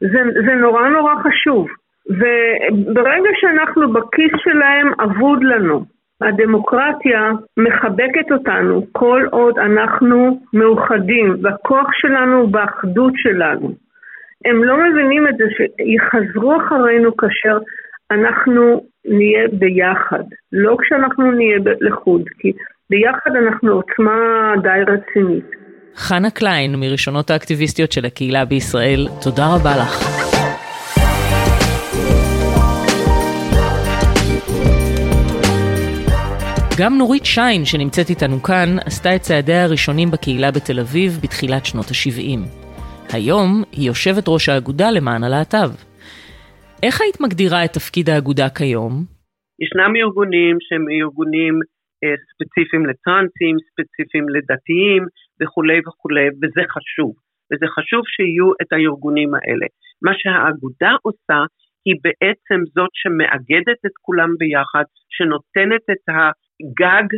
זה, 0.00 0.22
זה 0.46 0.54
נורא 0.54 0.88
נורא 0.88 1.14
חשוב. 1.22 1.68
וברגע 2.08 3.30
שאנחנו 3.40 3.92
בכיס 3.92 4.32
שלהם 4.44 4.92
אבוד 5.00 5.44
לנו. 5.44 5.84
הדמוקרטיה 6.20 7.30
מחבקת 7.56 8.32
אותנו 8.32 8.86
כל 8.92 9.26
עוד 9.30 9.58
אנחנו 9.58 10.40
מאוחדים, 10.52 11.36
והכוח 11.42 11.86
שלנו 11.92 12.36
הוא 12.40 12.48
באחדות 12.48 13.12
שלנו. 13.16 13.74
הם 14.44 14.64
לא 14.64 14.76
מבינים 14.76 15.28
את 15.28 15.36
זה 15.36 15.44
שיחזרו 15.56 16.56
אחרינו 16.56 17.16
כאשר 17.16 17.58
אנחנו 18.10 18.84
נהיה 19.04 19.48
ביחד, 19.52 20.24
לא 20.52 20.76
כשאנחנו 20.80 21.32
נהיה 21.32 21.58
לחוד, 21.80 22.22
כי 22.38 22.52
ביחד 22.90 23.30
אנחנו 23.36 23.72
עוצמה 23.72 24.52
די 24.62 24.92
רצינית. 24.92 25.44
חנה 25.96 26.30
קליין, 26.30 26.74
מראשונות 26.80 27.30
האקטיביסטיות 27.30 27.92
של 27.92 28.04
הקהילה 28.04 28.44
בישראל, 28.44 29.06
תודה 29.22 29.44
רבה 29.54 29.70
לך. 29.70 30.17
גם 36.80 36.92
נורית 36.98 37.24
שיין, 37.24 37.62
שנמצאת 37.64 38.08
איתנו 38.10 38.38
כאן, 38.48 38.68
עשתה 38.86 39.10
את 39.16 39.20
צעדיה 39.20 39.64
הראשונים 39.64 40.08
בקהילה 40.12 40.50
בתל 40.56 40.78
אביב 40.84 41.10
בתחילת 41.22 41.64
שנות 41.68 41.88
ה-70. 41.90 42.40
היום 43.16 43.50
היא 43.76 43.86
יושבת 43.90 44.24
ראש 44.28 44.48
האגודה 44.48 44.88
למען 44.96 45.22
הלהט"ב. 45.24 45.70
איך 46.86 46.94
היית 47.00 47.16
מגדירה 47.24 47.64
את 47.64 47.72
תפקיד 47.78 48.06
האגודה 48.08 48.48
כיום? 48.56 48.92
ישנם 49.62 49.92
ארגונים 50.02 50.54
שהם 50.66 50.84
ארגונים 51.00 51.54
אה, 52.00 52.16
ספציפיים 52.28 52.82
לטרנסים, 52.90 53.54
ספציפיים 53.68 54.26
לדתיים 54.34 55.02
וכולי 55.38 55.78
וכולי, 55.86 56.26
וזה 56.40 56.62
חשוב. 56.74 57.10
וזה 57.48 57.66
חשוב 57.76 58.02
שיהיו 58.14 58.48
את 58.60 58.70
הארגונים 58.72 59.30
האלה. 59.38 59.66
מה 60.06 60.12
שהאגודה 60.20 60.92
עושה 61.06 61.40
היא 61.86 61.96
בעצם 62.04 62.58
זאת 62.74 62.92
שמאגדת 63.00 63.80
את 63.86 63.94
כולם 64.04 64.30
ביחד, 64.40 64.86
שנותנת 65.14 65.84
את 65.92 66.02
הגג 66.60 67.08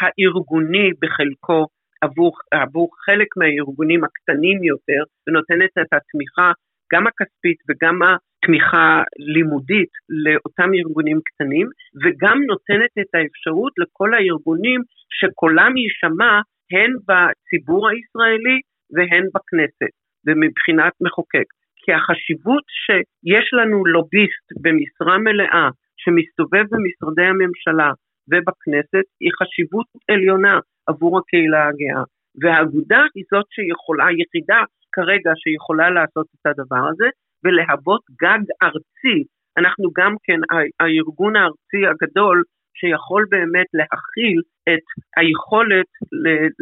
הארגוני 0.00 0.90
בחלקו 1.02 1.66
עבור, 2.02 2.32
עבור 2.50 2.88
חלק 3.04 3.28
מהארגונים 3.36 4.04
הקטנים 4.04 4.64
יותר, 4.64 5.02
ונותנת 5.26 5.72
את 5.82 5.92
התמיכה, 5.92 6.52
גם 6.92 7.06
הכספית 7.06 7.58
וגם 7.68 7.98
התמיכה 8.02 9.02
לימודית 9.34 9.92
לאותם 10.24 10.70
ארגונים 10.78 11.20
קטנים, 11.24 11.66
וגם 12.02 12.38
נותנת 12.50 12.92
את 13.00 13.10
האפשרות 13.14 13.72
לכל 13.78 14.14
הארגונים 14.14 14.80
שקולם 15.18 15.76
יישמע 15.76 16.34
הן 16.72 16.92
בציבור 17.08 17.88
הישראלי 17.88 18.58
והן 18.94 19.26
בכנסת, 19.34 19.94
ומבחינת 20.26 20.92
מחוקק. 21.00 21.48
כי 21.82 21.92
החשיבות 21.92 22.64
שיש 22.84 23.46
לנו 23.58 23.86
לוביסט 23.86 24.46
במשרה 24.62 25.18
מלאה 25.18 25.68
שמסתובב 25.96 26.64
במשרדי 26.72 27.26
הממשלה 27.32 27.90
ובכנסת 28.30 29.06
היא 29.20 29.30
חשיבות 29.38 29.86
עליונה 30.10 30.58
עבור 30.88 31.18
הקהילה 31.18 31.62
הגאה. 31.68 32.04
והאגודה 32.40 33.02
היא 33.14 33.24
זאת 33.32 33.46
שיכולה, 33.50 34.06
היחידה 34.06 34.60
כרגע 34.92 35.32
שיכולה 35.42 35.90
לעשות 35.90 36.26
את 36.34 36.46
הדבר 36.46 36.84
הזה 36.90 37.08
ולהוות 37.44 38.02
גג 38.22 38.42
ארצי. 38.62 39.18
אנחנו 39.58 39.90
גם 39.98 40.14
כן 40.24 40.40
הארגון 40.80 41.36
הארצי 41.36 41.82
הגדול 41.90 42.42
שיכול 42.78 43.26
באמת 43.30 43.66
להכיל 43.78 44.38
את 44.68 44.86
היכולת 45.16 45.90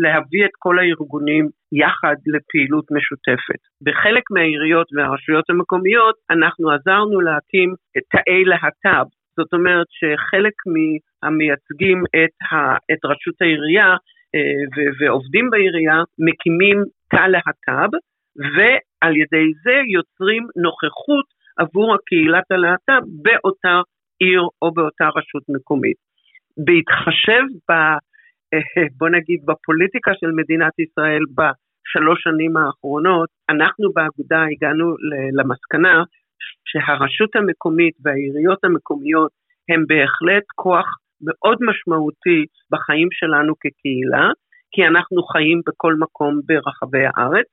להביא 0.04 0.44
את 0.44 0.54
כל 0.58 0.78
הארגונים 0.78 1.44
יחד 1.72 2.16
לפעילות 2.34 2.86
משותפת. 2.96 3.60
בחלק 3.86 4.24
מהעיריות 4.34 4.88
והרשויות 4.94 5.50
המקומיות 5.50 6.16
אנחנו 6.30 6.70
עזרנו 6.70 7.20
להקים 7.20 7.74
תאי 8.12 8.44
להט"ב, 8.44 9.06
זאת 9.38 9.52
אומרת 9.52 9.88
שחלק 9.98 10.56
מהמייצגים 10.72 11.98
את, 12.18 12.36
ה, 12.50 12.54
את 12.92 13.00
רשות 13.04 13.36
העירייה 13.40 13.90
אה, 14.34 14.60
ו, 14.72 14.76
ועובדים 14.98 15.50
בעירייה 15.50 15.98
מקימים 16.26 16.78
תא 17.10 17.24
להט"ב 17.32 17.90
ועל 18.54 19.14
ידי 19.22 19.46
זה 19.64 19.76
יוצרים 19.96 20.44
נוכחות 20.64 21.26
עבור 21.60 21.94
הקהילת 21.94 22.46
הלהט"ב 22.50 23.02
באותה 23.24 23.76
עיר 24.20 24.42
או 24.62 24.72
באותה 24.76 25.06
רשות 25.16 25.44
מקומית. 25.48 25.98
בהתחשב 26.66 27.42
ב... 27.68 27.72
אה, 28.54 28.86
בוא 28.98 29.08
נגיד 29.08 29.40
בפוליטיקה 29.48 30.12
של 30.20 30.30
מדינת 30.40 30.74
ישראל 30.78 31.22
בשלוש 31.36 32.18
שנים 32.22 32.56
האחרונות, 32.56 33.28
אנחנו 33.50 33.92
באגודה 33.94 34.42
הגענו 34.52 34.86
למסקנה 35.38 36.02
שהרשות 36.68 37.36
המקומית 37.36 37.94
והעיריות 38.02 38.64
המקומיות 38.64 39.30
הם 39.68 39.84
בהחלט 39.88 40.44
כוח 40.54 40.86
מאוד 41.26 41.58
משמעותי 41.68 42.40
בחיים 42.72 43.08
שלנו 43.12 43.54
כקהילה, 43.60 44.26
כי 44.72 44.86
אנחנו 44.86 45.22
חיים 45.22 45.60
בכל 45.66 45.94
מקום 45.94 46.40
ברחבי 46.46 47.04
הארץ, 47.06 47.48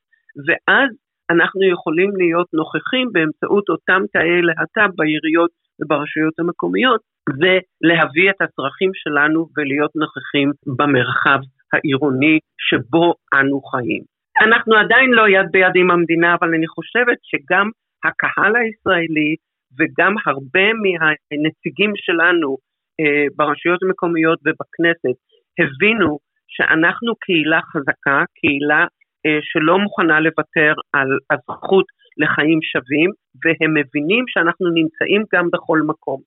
ואז 0.45 0.89
אנחנו 1.29 1.61
יכולים 1.73 2.11
להיות 2.21 2.47
נוכחים 2.53 3.07
באמצעות 3.13 3.69
אותם 3.69 4.01
תאי 4.13 4.41
להט"ב 4.41 4.91
בעיריות 4.95 5.51
וברשויות 5.79 6.39
המקומיות, 6.39 7.01
ולהביא 7.39 8.29
את 8.29 8.41
הצרכים 8.41 8.91
שלנו 8.93 9.47
ולהיות 9.57 9.91
נוכחים 9.95 10.51
במרחב 10.77 11.39
העירוני 11.73 12.39
שבו 12.67 13.13
אנו 13.33 13.61
חיים. 13.61 14.03
אנחנו 14.45 14.75
עדיין 14.75 15.09
לא 15.11 15.27
יד 15.27 15.47
ביד 15.51 15.75
עם 15.75 15.91
המדינה, 15.91 16.35
אבל 16.39 16.49
אני 16.57 16.67
חושבת 16.67 17.17
שגם 17.21 17.69
הקהל 18.07 18.53
הישראלי 18.55 19.35
וגם 19.77 20.13
הרבה 20.25 20.67
מהנציגים 20.83 21.91
שלנו 21.95 22.57
אה, 22.99 23.25
ברשויות 23.35 23.83
המקומיות 23.83 24.39
ובכנסת 24.45 25.17
הבינו 25.59 26.19
שאנחנו 26.47 27.15
קהילה 27.15 27.59
חזקה, 27.71 28.23
קהילה 28.37 28.83
אה, 29.25 29.39
שלא 29.41 29.79
מוכנה 29.79 30.19
לוותר 30.19 30.73
על 30.93 31.09
הזכות 31.31 31.85
לחיים 32.17 32.59
שווים, 32.61 33.09
והם 33.41 33.71
מבינים 33.79 34.23
שאנחנו 34.27 34.67
נמצאים 34.79 35.21
גם 35.33 35.45
בכל 35.53 35.79
מקום. 35.91 36.19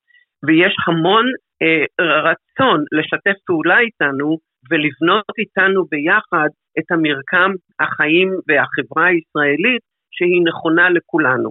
ויש 0.46 0.74
המון 0.86 1.26
אה, 1.62 1.84
רצון 2.26 2.84
לשתף 2.92 3.38
פעולה 3.46 3.78
איתנו 3.78 4.38
ולבנות 4.70 5.24
איתנו 5.38 5.84
ביחד 5.90 6.48
את 6.78 6.86
המרקם 6.90 7.50
החיים 7.80 8.28
והחברה 8.48 9.06
הישראלית 9.06 9.82
שהיא 10.14 10.42
נכונה 10.48 10.90
לכולנו. 10.90 11.50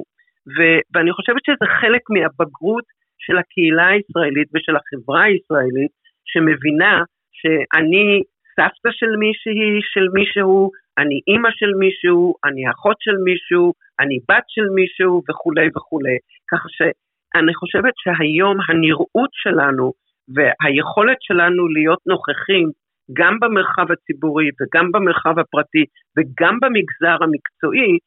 ו- 0.55 0.81
ואני 0.91 1.11
חושבת 1.11 1.41
שזה 1.45 1.65
חלק 1.81 2.01
מהבגרות 2.13 2.87
של 3.17 3.37
הקהילה 3.37 3.87
הישראלית 3.87 4.47
ושל 4.53 4.75
החברה 4.79 5.23
הישראלית, 5.23 5.93
שמבינה 6.31 6.95
שאני 7.39 8.21
סבתא 8.55 8.91
של 8.99 9.11
מישהי, 9.23 9.79
של 9.93 10.05
מישהו, 10.13 10.71
אני 10.97 11.17
אימא 11.27 11.49
של 11.51 11.71
מישהו, 11.79 12.35
אני 12.45 12.63
אחות 12.71 12.97
של 12.99 13.17
מישהו, 13.27 13.73
אני 13.99 14.17
בת 14.29 14.47
של 14.47 14.67
מישהו 14.75 15.23
וכולי 15.29 15.67
וכולי. 15.75 16.17
ככה 16.51 16.67
שאני 16.77 17.53
חושבת 17.59 17.93
שהיום 18.01 18.57
הנראות 18.67 19.31
שלנו 19.33 19.93
והיכולת 20.35 21.17
שלנו 21.19 21.67
להיות 21.67 22.01
נוכחים 22.11 22.67
גם 23.13 23.39
במרחב 23.39 23.87
הציבורי 23.91 24.49
וגם 24.57 24.91
במרחב 24.91 25.39
הפרטי 25.39 25.85
וגם 26.17 26.59
במגזר 26.61 27.17
המקצועי, 27.23 27.97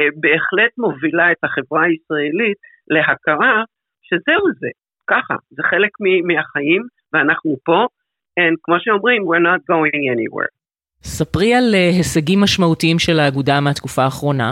בהחלט 0.00 0.72
מובילה 0.78 1.32
את 1.32 1.40
החברה 1.44 1.82
הישראלית 1.84 2.58
להכרה 2.90 3.64
שזהו 4.06 4.46
זה, 4.60 4.68
ככה, 5.10 5.34
זה 5.50 5.62
חלק 5.70 5.90
מהחיים 6.28 6.82
ואנחנו 7.12 7.56
פה, 7.64 7.86
and 8.40 8.54
כמו 8.62 8.76
שאומרים, 8.80 9.22
we're 9.22 9.46
not 9.50 9.60
going 9.72 10.02
anywhere. 10.14 10.52
ספרי 11.02 11.54
על 11.54 11.74
אה, 11.74 11.88
הישגים 11.96 12.40
משמעותיים 12.40 12.98
של 12.98 13.18
האגודה 13.20 13.60
מהתקופה 13.60 14.02
האחרונה. 14.02 14.50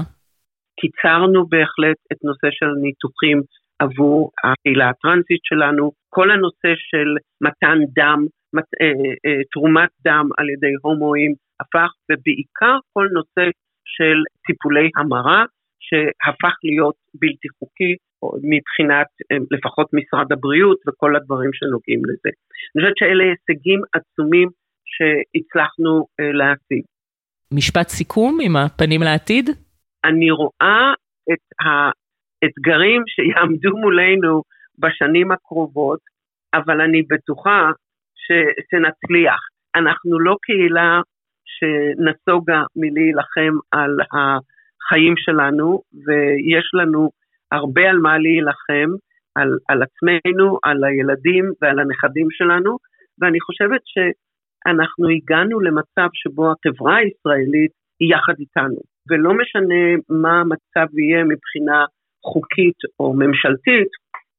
קיצרנו 0.80 1.46
בהחלט 1.46 1.98
את 2.12 2.18
נושא 2.24 2.48
של 2.50 2.70
ניתוחים 2.82 3.38
עבור 3.78 4.30
הקהילה 4.44 4.88
הטרנסית 4.90 5.42
שלנו, 5.48 5.92
כל 6.08 6.30
הנושא 6.30 6.72
של 6.88 7.08
מתן 7.44 7.78
דם 7.98 8.20
תרומת 9.52 9.90
דם 10.04 10.26
על 10.38 10.46
ידי 10.50 10.74
הומואים 10.82 11.32
הפך, 11.60 11.90
ובעיקר 12.08 12.76
כל 12.92 13.06
נושא 13.12 13.50
של 13.94 14.18
טיפולי 14.46 14.90
המרה, 14.96 15.44
שהפך 15.86 16.54
להיות 16.64 16.96
בלתי 17.14 17.48
חוקי 17.58 17.92
מבחינת 18.52 19.06
לפחות 19.50 19.88
משרד 19.92 20.32
הבריאות 20.32 20.78
וכל 20.88 21.16
הדברים 21.16 21.50
שנוגעים 21.52 22.00
לזה. 22.08 22.30
אני 22.70 22.82
חושבת 22.82 22.96
שאלה 22.98 23.24
הישגים 23.24 23.80
עצומים 23.96 24.48
שהצלחנו 24.92 26.06
להשיג. 26.18 26.82
משפט 27.52 27.88
סיכום 27.88 28.38
עם 28.42 28.56
הפנים 28.56 29.02
לעתיד? 29.02 29.50
אני 30.04 30.30
רואה 30.30 30.92
את 31.32 31.46
האתגרים 31.64 33.02
שיעמדו 33.06 33.76
מולנו 33.76 34.42
בשנים 34.78 35.32
הקרובות, 35.32 36.00
אבל 36.54 36.80
אני 36.80 37.02
בטוחה 37.02 37.70
ש, 38.14 38.32
שנצליח. 38.70 39.40
אנחנו 39.76 40.18
לא 40.18 40.36
קהילה 40.42 41.00
שנסוגה 41.46 42.62
מלהילחם 42.76 43.54
על 43.72 43.96
החיים 44.12 45.14
שלנו, 45.16 45.82
ויש 46.06 46.70
לנו 46.74 47.10
הרבה 47.52 47.90
על 47.90 47.98
מה 47.98 48.18
להילחם, 48.18 48.90
על, 49.34 49.50
על 49.68 49.82
עצמנו, 49.82 50.58
על 50.62 50.84
הילדים 50.84 51.44
ועל 51.62 51.78
הנכדים 51.78 52.26
שלנו, 52.30 52.76
ואני 53.20 53.40
חושבת 53.40 53.80
שאנחנו 53.84 55.08
הגענו 55.08 55.60
למצב 55.60 56.08
שבו 56.12 56.52
החברה 56.52 56.96
הישראלית 56.96 57.72
היא 58.00 58.14
יחד 58.14 58.34
איתנו, 58.38 58.80
ולא 59.10 59.34
משנה 59.34 59.84
מה 60.08 60.40
המצב 60.40 60.98
יהיה 60.98 61.24
מבחינה 61.24 61.84
חוקית 62.24 62.78
או 63.00 63.14
ממשלתית, 63.14 63.88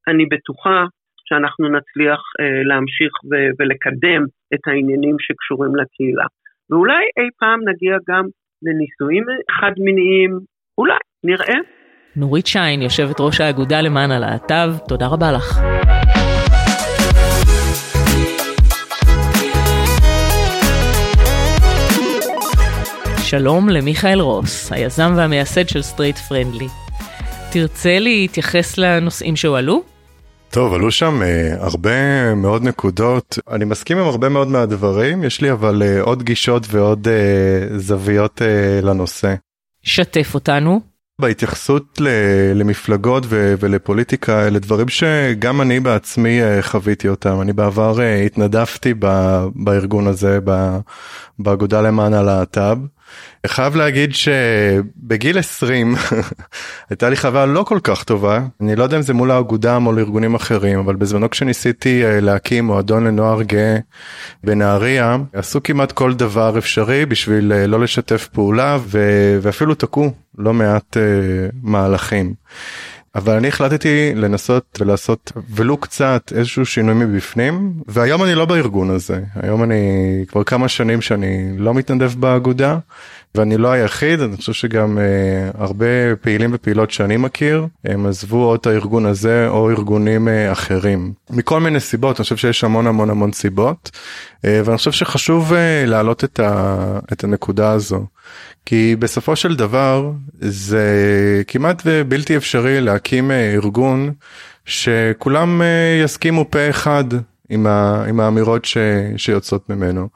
אני 0.08 0.26
בטוחה 0.26 0.84
שאנחנו 1.28 1.68
נצליח 1.68 2.20
אה, 2.40 2.62
להמשיך 2.68 3.12
ו- 3.30 3.50
ולקדם 3.58 4.22
את 4.54 4.62
העניינים 4.66 5.16
שקשורים 5.18 5.76
לקהילה. 5.76 6.26
ואולי 6.70 7.04
אי 7.18 7.28
פעם 7.40 7.60
נגיע 7.68 7.94
גם 8.08 8.24
לנישואים 8.62 9.24
חד-מיניים, 9.60 10.30
אולי, 10.78 10.94
נראה. 11.24 11.58
נורית 12.16 12.46
שיין, 12.46 12.82
יושבת 12.82 13.20
ראש 13.20 13.40
האגודה 13.40 13.80
למען 13.80 14.10
הלהט"ב, 14.10 14.78
תודה 14.88 15.06
רבה 15.06 15.32
לך. 15.32 15.60
שלום 23.30 23.68
למיכאל 23.68 24.20
רוס, 24.20 24.72
היזם 24.72 25.12
והמייסד 25.16 25.68
של 25.68 25.82
Straight 25.82 26.16
Friendly. 26.16 26.68
תרצה 27.52 27.98
להתייחס 27.98 28.78
לנושאים 28.78 29.36
שהועלו? 29.36 29.97
טוב, 30.50 30.74
עלו 30.74 30.90
שם 30.90 31.20
אה, 31.22 31.64
הרבה 31.64 32.34
מאוד 32.34 32.62
נקודות. 32.62 33.38
אני 33.50 33.64
מסכים 33.64 33.98
עם 33.98 34.06
הרבה 34.06 34.28
מאוד 34.28 34.48
מהדברים, 34.48 35.24
יש 35.24 35.40
לי 35.40 35.52
אבל 35.52 35.82
אה, 35.82 36.06
עוד 36.06 36.22
גישות 36.22 36.66
ועוד 36.70 37.08
אה, 37.08 37.78
זוויות 37.78 38.42
אה, 38.42 38.84
לנושא. 38.84 39.34
שתף 39.82 40.30
אותנו. 40.34 40.80
בהתייחסות 41.20 42.00
למפלגות 42.54 43.24
ו- 43.26 43.54
ולפוליטיקה 43.60 44.46
אלה 44.46 44.58
דברים 44.58 44.88
שגם 44.88 45.60
אני 45.60 45.80
בעצמי 45.80 46.40
חוויתי 46.60 47.08
אותם 47.08 47.40
אני 47.40 47.52
בעבר 47.52 48.00
התנדבתי 48.26 48.94
ב- 48.98 49.46
בארגון 49.54 50.06
הזה 50.06 50.38
באגודה 51.38 51.80
למען 51.80 52.14
הלהט"ב 52.14 52.78
חייב 53.46 53.76
להגיד 53.76 54.14
שבגיל 54.14 55.38
20 55.38 55.94
הייתה 56.90 57.10
לי 57.10 57.16
חוויה 57.16 57.46
לא 57.46 57.62
כל 57.62 57.78
כך 57.82 58.04
טובה 58.04 58.40
אני 58.60 58.76
לא 58.76 58.82
יודע 58.82 58.96
אם 58.96 59.02
זה 59.02 59.14
מול 59.14 59.30
האגודה 59.30 59.74
או 59.74 59.80
מול 59.80 59.98
ארגונים 59.98 60.34
אחרים 60.34 60.78
אבל 60.78 60.96
בזמנו 60.96 61.30
כשניסיתי 61.30 62.04
אה, 62.04 62.20
להקים 62.20 62.64
מועדון 62.64 63.04
לנוער 63.04 63.42
גאה 63.42 63.76
בנהריה 64.44 65.16
עשו 65.32 65.62
כמעט 65.62 65.92
כל 65.92 66.14
דבר 66.14 66.58
אפשרי 66.58 67.06
בשביל 67.06 67.52
אה, 67.52 67.66
לא 67.66 67.80
לשתף 67.80 68.28
פעולה 68.32 68.78
ו- 68.80 69.38
ואפילו 69.42 69.74
תקעו 69.74 70.12
לא 70.38 70.54
מעט 70.54 70.96
uh, 70.96 71.00
מהלכים. 71.62 72.34
אבל 73.14 73.36
אני 73.36 73.48
החלטתי 73.48 74.12
לנסות 74.14 74.78
ולעשות 74.80 75.32
ולו 75.50 75.76
קצת 75.76 76.32
איזשהו 76.36 76.66
שינוי 76.66 76.94
מבפנים 76.94 77.72
והיום 77.86 78.24
אני 78.24 78.34
לא 78.34 78.44
בארגון 78.44 78.90
הזה 78.90 79.20
היום 79.34 79.62
אני 79.62 79.80
כבר 80.28 80.44
כמה 80.44 80.68
שנים 80.68 81.00
שאני 81.00 81.58
לא 81.58 81.74
מתנדב 81.74 82.12
באגודה 82.18 82.78
ואני 83.34 83.56
לא 83.56 83.68
היחיד 83.68 84.20
אני 84.20 84.36
חושב 84.36 84.52
שגם 84.52 84.98
uh, 84.98 85.56
הרבה 85.60 86.16
פעילים 86.20 86.50
ופעילות 86.52 86.90
שאני 86.90 87.16
מכיר 87.16 87.66
הם 87.84 88.06
עזבו 88.06 88.44
או 88.44 88.54
את 88.54 88.66
הארגון 88.66 89.06
הזה 89.06 89.48
או 89.48 89.70
ארגונים 89.70 90.28
uh, 90.28 90.52
אחרים 90.52 91.12
מכל 91.30 91.60
מיני 91.60 91.80
סיבות 91.80 92.16
אני 92.16 92.22
חושב 92.22 92.36
שיש 92.36 92.64
המון 92.64 92.86
המון 92.86 93.10
המון 93.10 93.32
סיבות 93.32 93.90
uh, 94.36 94.48
ואני 94.64 94.76
חושב 94.76 94.92
שחשוב 94.92 95.52
uh, 95.52 95.56
להעלות 95.86 96.24
את, 96.24 96.40
ה, 96.40 96.98
את 97.12 97.24
הנקודה 97.24 97.70
הזו. 97.70 98.06
כי 98.68 98.96
בסופו 98.98 99.36
של 99.36 99.56
דבר 99.56 100.12
זה 100.40 100.86
כמעט 101.46 101.82
בלתי 102.08 102.36
אפשרי 102.36 102.80
להקים 102.80 103.30
אה, 103.30 103.52
ארגון 103.54 104.12
שכולם 104.64 105.62
אה, 105.62 106.00
יסכימו 106.04 106.50
פה 106.50 106.70
אחד 106.70 107.04
עם, 107.48 107.66
ה, 107.66 108.04
עם 108.08 108.20
האמירות 108.20 108.64
ש, 108.64 108.76
שיוצאות 109.16 109.70
ממנו. 109.70 110.08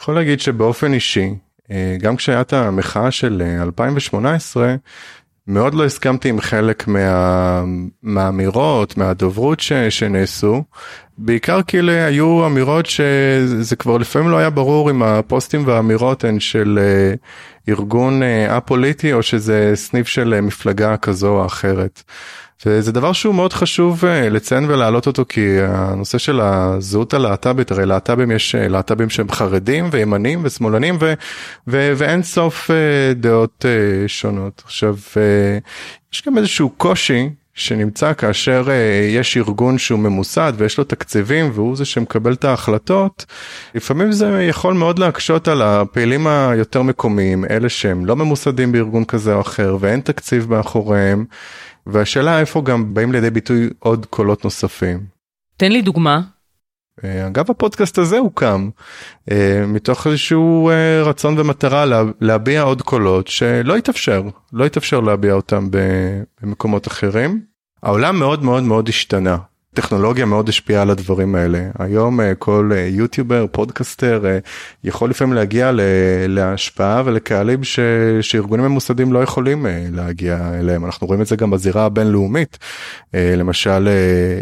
יכול 0.00 0.14
להגיד 0.14 0.40
שבאופן 0.40 0.92
אישי, 0.92 1.34
אה, 1.70 1.96
גם 2.00 2.16
כשהיה 2.16 2.40
את 2.40 2.52
המחאה 2.52 3.10
של 3.10 3.42
2018, 3.62 4.74
מאוד 5.46 5.74
לא 5.74 5.84
הסכמתי 5.84 6.28
עם 6.28 6.40
חלק 6.40 6.88
מה, 6.88 7.64
מהאמירות, 8.02 8.96
מהדוברות 8.96 9.60
ש, 9.60 9.72
שנעשו, 9.72 10.64
בעיקר 11.18 11.60
אלה 11.74 12.06
היו 12.06 12.46
אמירות 12.46 12.86
שזה 12.86 13.76
כבר 13.76 13.98
לפעמים 13.98 14.30
לא 14.30 14.36
היה 14.36 14.50
ברור 14.50 14.90
אם 14.90 15.02
הפוסטים 15.02 15.66
והאמירות 15.66 16.24
הן 16.24 16.40
של 16.40 16.78
ארגון 17.68 18.22
א-פוליטי 18.48 19.12
או 19.12 19.22
שזה 19.22 19.72
סניף 19.74 20.08
של 20.08 20.40
מפלגה 20.40 20.96
כזו 20.96 21.28
או 21.28 21.46
אחרת. 21.46 22.02
וזה 22.66 22.92
דבר 22.92 23.12
שהוא 23.12 23.34
מאוד 23.34 23.52
חשוב 23.52 24.04
אה, 24.04 24.28
לציין 24.28 24.64
ולהעלות 24.64 25.06
אותו 25.06 25.24
כי 25.28 25.60
הנושא 25.60 26.18
של 26.18 26.40
הזהות 26.40 27.14
הלהט"בית 27.14 27.70
הרי 27.70 27.86
להט"בים 27.86 28.30
יש 28.30 28.54
אה, 28.54 28.68
להט"בים 28.68 29.10
שהם 29.10 29.30
חרדים 29.30 29.88
וימנים 29.92 30.40
ושמאלנים 30.44 30.96
ו, 31.00 31.14
ו, 31.68 31.92
ואין 31.96 32.22
סוף 32.22 32.70
אה, 32.70 33.14
דעות 33.14 33.64
שונות 34.06 34.62
עכשיו 34.64 34.96
יש 36.12 36.22
גם 36.26 36.38
איזשהו 36.38 36.70
קושי 36.70 37.30
שנמצא 37.54 38.12
כאשר 38.12 38.68
יש 39.10 39.36
ארגון 39.36 39.78
שהוא 39.78 39.98
ממוסד 39.98 40.52
ויש 40.56 40.78
לו 40.78 40.84
תקציבים 40.84 41.50
והוא 41.54 41.76
זה 41.76 41.84
שמקבל 41.84 42.32
את 42.32 42.44
ההחלטות 42.44 43.24
לפעמים 43.74 44.12
זה 44.12 44.42
יכול 44.48 44.74
מאוד 44.74 44.98
להקשות 44.98 45.48
על 45.48 45.62
הפעילים 45.62 46.26
היותר 46.26 46.82
מקומיים 46.82 47.44
אלה 47.44 47.68
שהם 47.68 48.06
לא 48.06 48.16
ממוסדים 48.16 48.72
בארגון 48.72 49.04
כזה 49.04 49.34
או 49.34 49.40
אחר 49.40 49.76
ואין 49.80 50.00
תקציב 50.00 50.50
מאחוריהם. 50.50 51.24
והשאלה 51.86 52.40
איפה 52.40 52.62
גם 52.62 52.94
באים 52.94 53.12
לידי 53.12 53.30
ביטוי 53.30 53.70
עוד 53.78 54.06
קולות 54.06 54.44
נוספים. 54.44 55.00
תן 55.56 55.72
לי 55.72 55.82
דוגמה. 55.82 56.20
אה, 57.04 57.26
אגב 57.26 57.50
הפודקאסט 57.50 57.98
הזה 57.98 58.18
הוקם 58.18 58.70
אה, 59.30 59.64
מתוך 59.66 60.06
איזשהו 60.06 60.70
אה, 60.70 61.02
רצון 61.02 61.38
ומטרה 61.38 61.84
להביע 62.20 62.62
עוד 62.62 62.82
קולות 62.82 63.28
שלא 63.28 63.76
התאפשר 63.76 64.22
לא 64.52 64.66
התאפשר 64.66 65.00
להביע 65.00 65.32
אותם 65.34 65.68
במקומות 66.42 66.86
אחרים. 66.86 67.40
העולם 67.82 68.18
מאוד 68.18 68.42
מאוד 68.42 68.62
מאוד 68.62 68.88
השתנה 68.88 69.36
טכנולוגיה 69.74 70.24
מאוד 70.24 70.48
השפיעה 70.48 70.82
על 70.82 70.90
הדברים 70.90 71.34
האלה. 71.34 71.58
היום 71.78 72.20
אה, 72.20 72.34
כל 72.34 72.70
אה, 72.74 72.88
יוטיובר 72.90 73.46
פודקאסטר 73.52 74.26
אה, 74.26 74.38
יכול 74.84 75.10
לפעמים 75.10 75.34
להגיע 75.34 75.70
להשפעה 76.28 77.02
ולקהלים 77.04 77.64
ש, 77.64 77.80
שארגונים 78.20 78.64
ממוסדים 78.64 79.12
לא 79.12 79.22
יכולים 79.22 79.66
להגיע 79.92 80.50
אליהם. 80.60 80.84
אנחנו 80.84 81.06
רואים 81.06 81.22
את 81.22 81.26
זה 81.26 81.36
גם 81.36 81.50
בזירה 81.50 81.84
הבינלאומית. 81.84 82.58
למשל 83.14 83.88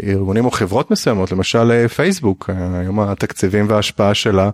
ארגונים 0.07 0.45
או 0.45 0.51
חברות 0.51 0.91
מסוימות 0.91 1.31
למשל 1.31 1.87
פייסבוק 1.87 2.49
היום 2.73 2.99
התקציבים 2.99 3.65
וההשפעה 3.69 4.13
שלה 4.13 4.49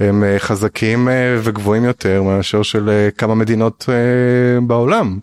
הם 0.00 0.24
חזקים 0.38 1.08
וגבוהים 1.42 1.84
יותר 1.84 2.22
מאשר 2.22 2.62
של 2.62 3.08
כמה 3.18 3.34
מדינות 3.34 3.88
בעולם. 4.66 5.18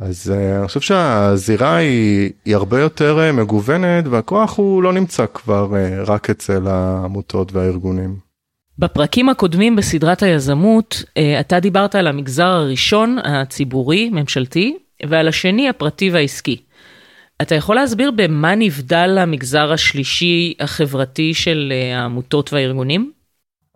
אז 0.00 0.32
uh, 0.34 0.58
אני 0.58 0.66
חושב 0.66 0.80
שהזירה 0.80 1.76
היא, 1.76 2.30
היא 2.44 2.54
הרבה 2.54 2.80
יותר 2.80 3.18
uh, 3.18 3.32
מגוונת 3.32 4.06
והכוח 4.06 4.56
הוא 4.56 4.82
לא 4.82 4.92
נמצא 4.92 5.24
כבר 5.34 5.68
uh, 5.70 6.10
רק 6.10 6.30
אצל 6.30 6.66
העמותות 6.66 7.52
והארגונים. 7.52 8.16
בפרקים 8.78 9.28
הקודמים 9.28 9.76
בסדרת 9.76 10.22
היזמות, 10.22 11.04
אתה 11.40 11.60
דיברת 11.60 11.94
על 11.94 12.06
המגזר 12.06 12.46
הראשון, 12.46 13.18
הציבורי, 13.24 14.10
ממשלתי, 14.10 14.76
ועל 15.08 15.28
השני, 15.28 15.68
הפרטי 15.68 16.10
והעסקי. 16.10 16.56
אתה 17.42 17.54
יכול 17.54 17.76
להסביר 17.76 18.10
במה 18.16 18.54
נבדל 18.54 19.18
המגזר 19.18 19.72
השלישי 19.72 20.54
החברתי 20.60 21.34
של 21.34 21.72
העמותות 21.94 22.52
והארגונים? 22.52 23.12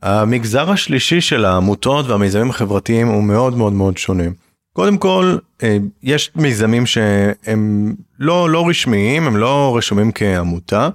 המגזר 0.02 0.70
השלישי 0.70 1.20
של 1.20 1.44
העמותות 1.44 2.06
והמיזמים 2.06 2.50
החברתיים 2.50 3.08
הוא 3.08 3.24
מאוד 3.24 3.56
מאוד 3.56 3.72
מאוד 3.72 3.98
שונה. 3.98 4.24
קודם 4.72 4.98
כל 4.98 5.36
אה, 5.62 5.76
יש 6.02 6.30
מיזמים 6.36 6.86
שהם 6.86 7.94
לא 8.18 8.50
לא 8.50 8.68
רשמיים 8.68 9.26
הם 9.26 9.36
לא 9.36 9.74
רשומים 9.76 10.12
כעמותה 10.12 10.88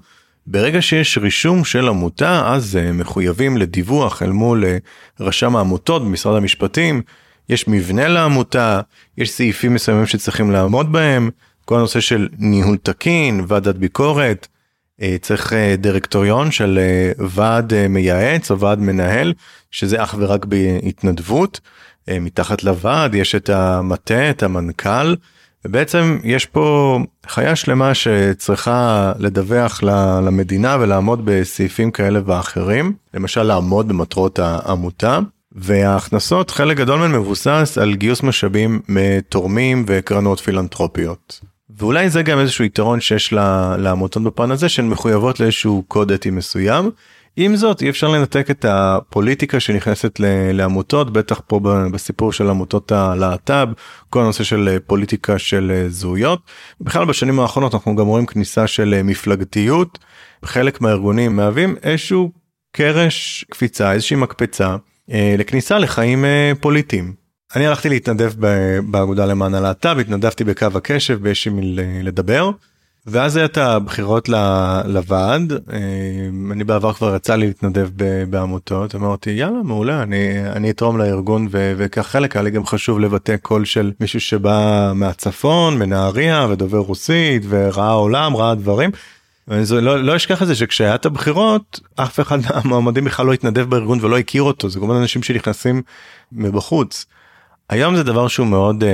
ברגע 0.48 0.82
שיש 0.82 1.18
רישום 1.18 1.66
של 1.66 1.88
עמותה, 1.88 2.54
אז 2.54 2.78
uh, 2.82 2.94
מחויבים 2.94 3.58
לדיווח 3.58 4.24
אל 4.24 4.32
מול 4.32 4.64
uh, 4.64 5.24
רשם 5.24 5.56
העמותות 5.56 6.02
במשרד 6.02 6.38
המשפטים, 6.38 7.02
יש 7.50 7.68
מבנה 7.68 8.08
לעמותה, 8.08 8.82
יש 9.18 9.32
סעיפים 9.32 9.74
מסוימים 9.74 10.06
שצריכים 10.06 10.52
לעמוד 10.52 10.92
בהם, 10.92 11.30
כל 11.66 11.76
הנושא 11.76 12.00
של 12.00 12.28
ניהול 12.38 12.78
תקין, 12.78 13.46
ועדת 13.48 13.76
ביקורת, 13.76 14.48
צריך 15.22 15.54
דירקטוריון 15.78 16.52
של 16.52 16.80
ועד 17.18 17.74
מייעץ 17.88 18.52
או 18.52 18.60
ועד 18.60 18.80
מנהל, 18.80 19.34
שזה 19.72 20.04
אך 20.04 20.16
ורק 20.18 20.46
בהתנדבות. 20.46 21.60
Uh, 22.10 22.14
מתחת 22.22 22.64
לוועד 22.64 23.16
יש 23.16 23.36
את 23.36 23.50
המטה, 23.50 24.30
את 24.30 24.44
המנכ"ל, 24.44 25.16
ובעצם 25.66 26.20
יש 26.24 26.46
פה 26.46 27.00
חיה 27.28 27.56
שלמה 27.56 27.94
שצריכה 27.94 29.12
לדווח 29.20 29.84
למדינה 30.26 30.78
ולעמוד 30.80 31.22
בסעיפים 31.26 31.92
כאלה 31.92 32.20
ואחרים, 32.26 32.94
למשל 33.14 33.44
לעמוד 33.44 33.88
במטרות 33.88 34.40
העמותה. 34.40 35.20
וההכנסות 35.58 36.52
חלק 36.52 36.78
גדול 36.78 37.00
מהן 37.00 37.12
מבוסס 37.12 37.78
על 37.82 37.96
גיוס 37.96 38.24
משאבים 38.24 38.82
מתורמים 38.90 39.86
וקרנות 39.88 40.40
פילנטרופיות. 40.40 41.40
ואולי 41.78 42.10
זה 42.10 42.24
גם 42.24 42.40
איזשהו 42.40 42.66
יתרון 42.66 43.02
שיש 43.02 43.34
לעמותות 43.78 44.24
בפן 44.24 44.52
הזה 44.52 44.70
שהן 44.70 44.88
מחויבות 44.88 45.40
לאיזשהו 45.40 45.84
קוד 45.88 46.12
אתי 46.12 46.30
מסוים 46.30 46.92
עם 47.38 47.56
זאת 47.56 47.82
אי 47.82 47.90
אפשר 47.90 48.08
לנתק 48.08 48.52
את 48.52 48.66
הפוליטיקה 48.70 49.60
שנכנסת 49.60 50.20
לעמותות 50.54 51.14
בטח 51.14 51.42
פה 51.48 51.60
בסיפור 51.92 52.34
של 52.34 52.50
עמותות 52.50 52.92
הלהט"ב 52.92 53.68
כל 54.10 54.22
הנושא 54.22 54.44
של 54.44 54.70
אה, 54.72 54.80
פוליטיקה 54.80 55.40
של 55.40 55.72
אה, 55.76 55.90
זהויות 55.90 56.40
בכלל 56.82 57.06
בשנים 57.06 57.40
האחרונות 57.40 57.74
אנחנו 57.74 57.96
גם 57.96 58.06
רואים 58.06 58.26
כניסה 58.26 58.68
של 58.68 58.94
אה, 58.94 59.04
מפלגתיות 59.04 60.00
חלק 60.46 60.82
מהארגונים 60.82 61.36
מהווים 61.36 61.76
איזשהו 61.84 62.32
קרש 62.72 63.46
קפיצה 63.52 63.92
איזושהי 63.92 64.16
מקפצה 64.16 64.76
לכניסה 65.38 65.80
לחיים 65.80 66.26
פוליטיים. 66.60 67.14
אני 67.56 67.68
הלכתי 67.68 67.90
להתנדב 67.90 68.32
באגודה 68.92 69.26
למען 69.26 69.54
הלהט"ב 69.54 69.98
התנדבתי 70.00 70.44
בקו 70.44 70.68
הקשב 70.76 71.20
ויש 71.22 71.48
עם 71.48 71.60
לדבר. 72.04 72.52
ואז 73.08 73.36
היה 73.36 73.46
את 73.46 73.58
הבחירות 73.58 74.30
לוועד 74.86 75.54
אה, 75.54 75.58
אני 76.52 76.64
בעבר 76.64 76.94
כבר 76.94 77.18
לי 77.36 77.48
להתנדב 77.48 77.90
בעמותות 78.30 78.96
אמרתי 78.96 79.30
יאללה 79.30 79.64
מעולה 79.64 80.04
אני 80.04 80.50
אני 80.52 80.70
אתרום 80.70 80.98
לארגון 80.98 81.48
וכך 81.52 82.08
חלק 82.08 82.36
היה 82.36 82.44
לי 82.44 82.52
גם 82.52 82.66
חשוב 82.66 83.00
לבטא 83.00 83.38
קול 83.38 83.66
של 83.66 83.92
מישהו 84.00 84.20
שבא 84.20 84.92
מהצפון 84.96 85.80
מנהריה 85.80 86.48
ודובר 86.50 86.78
רוסית 86.78 87.42
וראה 87.50 87.92
עולם 87.92 88.36
ראה 88.36 88.56
דברים. 88.56 88.92
ואני 89.48 89.64
לא, 89.72 90.04
לא 90.04 90.16
אשכח 90.16 90.42
את 90.42 90.48
זה 90.48 90.56
שכשהיה 90.56 90.96
את 90.96 91.06
הבחירות 91.06 91.80
אף 91.96 92.20
אחד 92.20 92.38
מהמועמדים 92.66 93.06
בכלל 93.06 93.26
לא 93.26 93.34
התנדב 93.34 93.70
בארגון 93.70 94.00
ולא 94.02 94.18
הכיר 94.18 94.44
אותו 94.44 94.70
זה 94.70 94.80
כל 94.80 94.88
מיני 94.88 95.00
אנשים 95.00 95.24
שנכנסים 95.24 95.82
מבחוץ. 96.32 97.06
היום 97.70 97.96
זה 97.96 98.04
דבר 98.04 98.28
שהוא 98.28 98.48
מאוד 98.48 98.84
uh, 98.84 98.88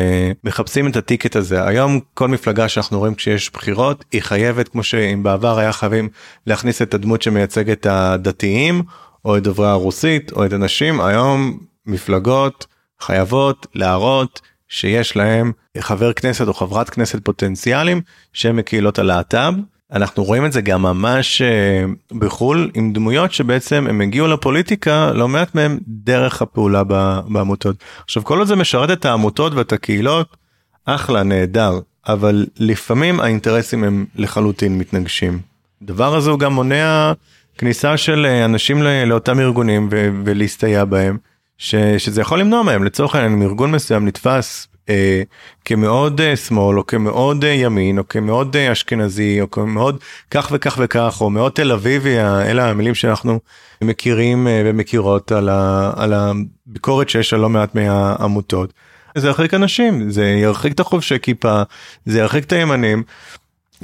מחפשים 0.44 0.88
את 0.88 0.96
הטיקט 0.96 1.36
הזה. 1.36 1.68
היום 1.68 2.00
כל 2.14 2.28
מפלגה 2.28 2.70
שאנחנו 2.70 3.00
רואים 3.00 3.16
כשיש 3.16 3.52
בחירות 3.54 4.06
היא 4.12 4.22
חייבת 4.22 4.68
כמו 4.68 4.84
שאם 4.84 5.24
בעבר 5.24 5.60
היה 5.60 5.74
חייבים 5.74 6.10
להכניס 6.48 6.82
את 6.82 6.94
הדמות 6.94 7.22
שמייצג 7.22 7.70
את 7.70 7.86
הדתיים 7.86 8.84
או 9.26 9.38
את 9.38 9.44
דוברי 9.44 9.68
הרוסית 9.68 10.32
או 10.32 10.46
את 10.46 10.54
הנשים 10.54 11.02
היום 11.02 11.58
מפלגות 11.86 12.68
חייבות 13.02 13.68
להראות 13.76 14.42
שיש 14.68 15.16
להם 15.16 15.52
חבר 15.80 16.14
כנסת 16.14 16.48
או 16.48 16.54
חברת 16.54 16.90
כנסת 16.90 17.26
פוטנציאליים 17.26 18.02
שהם 18.34 18.56
מקהילות 18.56 19.00
הלהט"ב 19.00 19.54
אנחנו 19.92 20.24
רואים 20.24 20.46
את 20.46 20.52
זה 20.52 20.62
גם 20.62 20.82
ממש 20.82 21.42
אה, 21.42 21.86
בחו"ל 22.20 22.72
עם 22.74 22.94
דמויות 22.94 23.34
שבעצם 23.34 23.86
הם 23.90 24.02
הגיעו 24.02 24.28
לפוליטיקה 24.28 25.12
לא 25.14 25.28
מעט 25.28 25.56
מהם 25.56 25.78
דרך 25.88 26.42
הפעולה 26.42 26.84
בעמותות. 27.28 27.76
עכשיו 28.04 28.24
כל 28.24 28.40
עוד 28.40 28.48
זה 28.48 28.56
משרת 28.56 28.92
את 28.92 29.06
העמותות 29.06 29.54
ואת 29.54 29.74
הקהילות 29.74 30.38
אחלה 30.86 31.24
נהדר 31.24 31.80
אבל 32.08 32.46
לפעמים 32.58 33.20
האינטרסים 33.20 33.84
הם 33.84 34.06
לחלוטין 34.16 34.78
מתנגשים. 34.78 35.40
דבר 35.82 36.16
הזה 36.16 36.30
הוא 36.30 36.40
גם 36.40 36.54
מונע 36.54 37.14
כניסה 37.58 37.98
של 37.98 38.26
אה, 38.26 38.46
אנשים 38.46 38.84
לאותם 38.84 39.40
ארגונים 39.40 39.90
ולהסתייע 40.26 40.86
בהם 40.86 41.18
ש- 41.58 41.76
שזה 41.98 42.22
יכול 42.22 42.40
למנוע 42.40 42.64
מהם 42.64 42.84
לצורך 42.84 43.16
העניין 43.16 43.34
אם 43.34 43.42
ארגון 43.42 43.72
מסוים 43.72 44.06
נתפס 44.06 44.68
אה, 44.92 45.22
כמאוד 45.66 46.22
אה, 46.22 46.36
שמאל 46.36 46.78
או 46.78 46.88
כמאוד 46.88 47.46
אה, 47.46 47.50
ימין 47.50 47.98
או 47.98 48.08
כמאוד 48.08 48.56
אה, 48.56 48.72
אשכנזי 48.72 49.42
או 49.42 49.52
כמאוד 49.52 50.00
כך 50.32 50.50
וכך 50.52 50.78
וכך 50.80 51.18
או 51.22 51.30
מאוד 51.30 51.52
תל 51.52 51.72
אביבי 51.72 52.20
אלה 52.20 52.70
המילים 52.70 52.96
שאנחנו 52.96 53.40
מכירים 53.82 54.48
אה, 54.48 54.62
ומכירות 54.66 55.32
על, 55.32 55.50
ה, 55.50 55.92
על 55.96 56.14
הביקורת 56.14 57.10
שיש 57.10 57.34
על 57.34 57.40
לא 57.40 57.50
מעט 57.50 57.76
מהעמותות. 57.76 58.74
זה 59.18 59.28
ירחיק 59.28 59.54
אנשים 59.54 60.12
זה 60.12 60.26
ירחיק 60.26 60.74
את 60.74 60.80
החובשי 60.80 61.20
כיפה 61.22 61.62
זה 62.06 62.20
ירחיק 62.20 62.44
את 62.44 62.52
הימנים. 62.52 63.04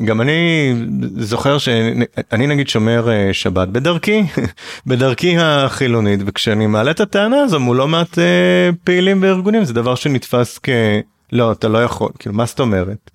גם 0.05 0.21
אני 0.21 0.73
זוכר 1.15 1.57
שאני 1.57 2.47
נגיד 2.47 2.67
שומר 2.67 3.09
אה, 3.09 3.33
שבת 3.33 3.67
בדרכי 3.67 4.23
בדרכי 4.87 5.37
החילונית 5.39 6.19
וכשאני 6.25 6.67
מעלה 6.67 6.91
את 6.91 6.99
הטענה 6.99 7.41
הזו 7.41 7.59
מול 7.59 7.77
לא 7.77 7.87
מעט 7.87 8.19
אה, 8.19 8.69
פעילים 8.83 9.21
וארגונים 9.21 9.65
זה 9.65 9.73
דבר 9.73 9.95
שנתפס 9.95 10.59
כ... 10.63 10.69
לא 11.31 11.51
אתה 11.51 11.67
לא 11.67 11.83
יכול 11.83 12.09
כאילו 12.19 12.35
מה 12.35 12.45
זאת 12.45 12.59
אומרת. 12.59 13.11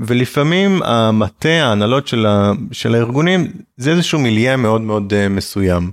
ולפעמים 0.00 0.82
המטה 0.82 1.48
ההנהלות 1.48 2.08
של, 2.08 2.26
ה... 2.26 2.52
של 2.72 2.94
הארגונים 2.94 3.46
זה 3.76 3.90
איזשהו 3.90 4.18
מיליה 4.18 4.56
מאוד 4.56 4.80
מאוד 4.80 5.12
uh, 5.12 5.32
מסוים. 5.32 5.90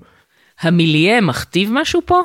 המיליה 0.61 1.21
מכתיב 1.21 1.69
משהו 1.73 2.01
פה? 2.05 2.21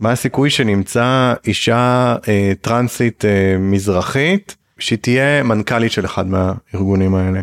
מה 0.00 0.10
הסיכוי 0.10 0.50
שנמצא 0.50 1.34
אישה 1.46 2.16
אה, 2.20 2.26
טרנסית 2.60 3.24
אה, 3.24 3.58
מזרחית 3.58 4.56
שהיא 4.78 4.98
תהיה 4.98 5.42
מנכ"לית 5.42 5.92
של 5.92 6.04
אחד 6.04 6.26
מהארגונים 6.26 7.14
האלה. 7.14 7.40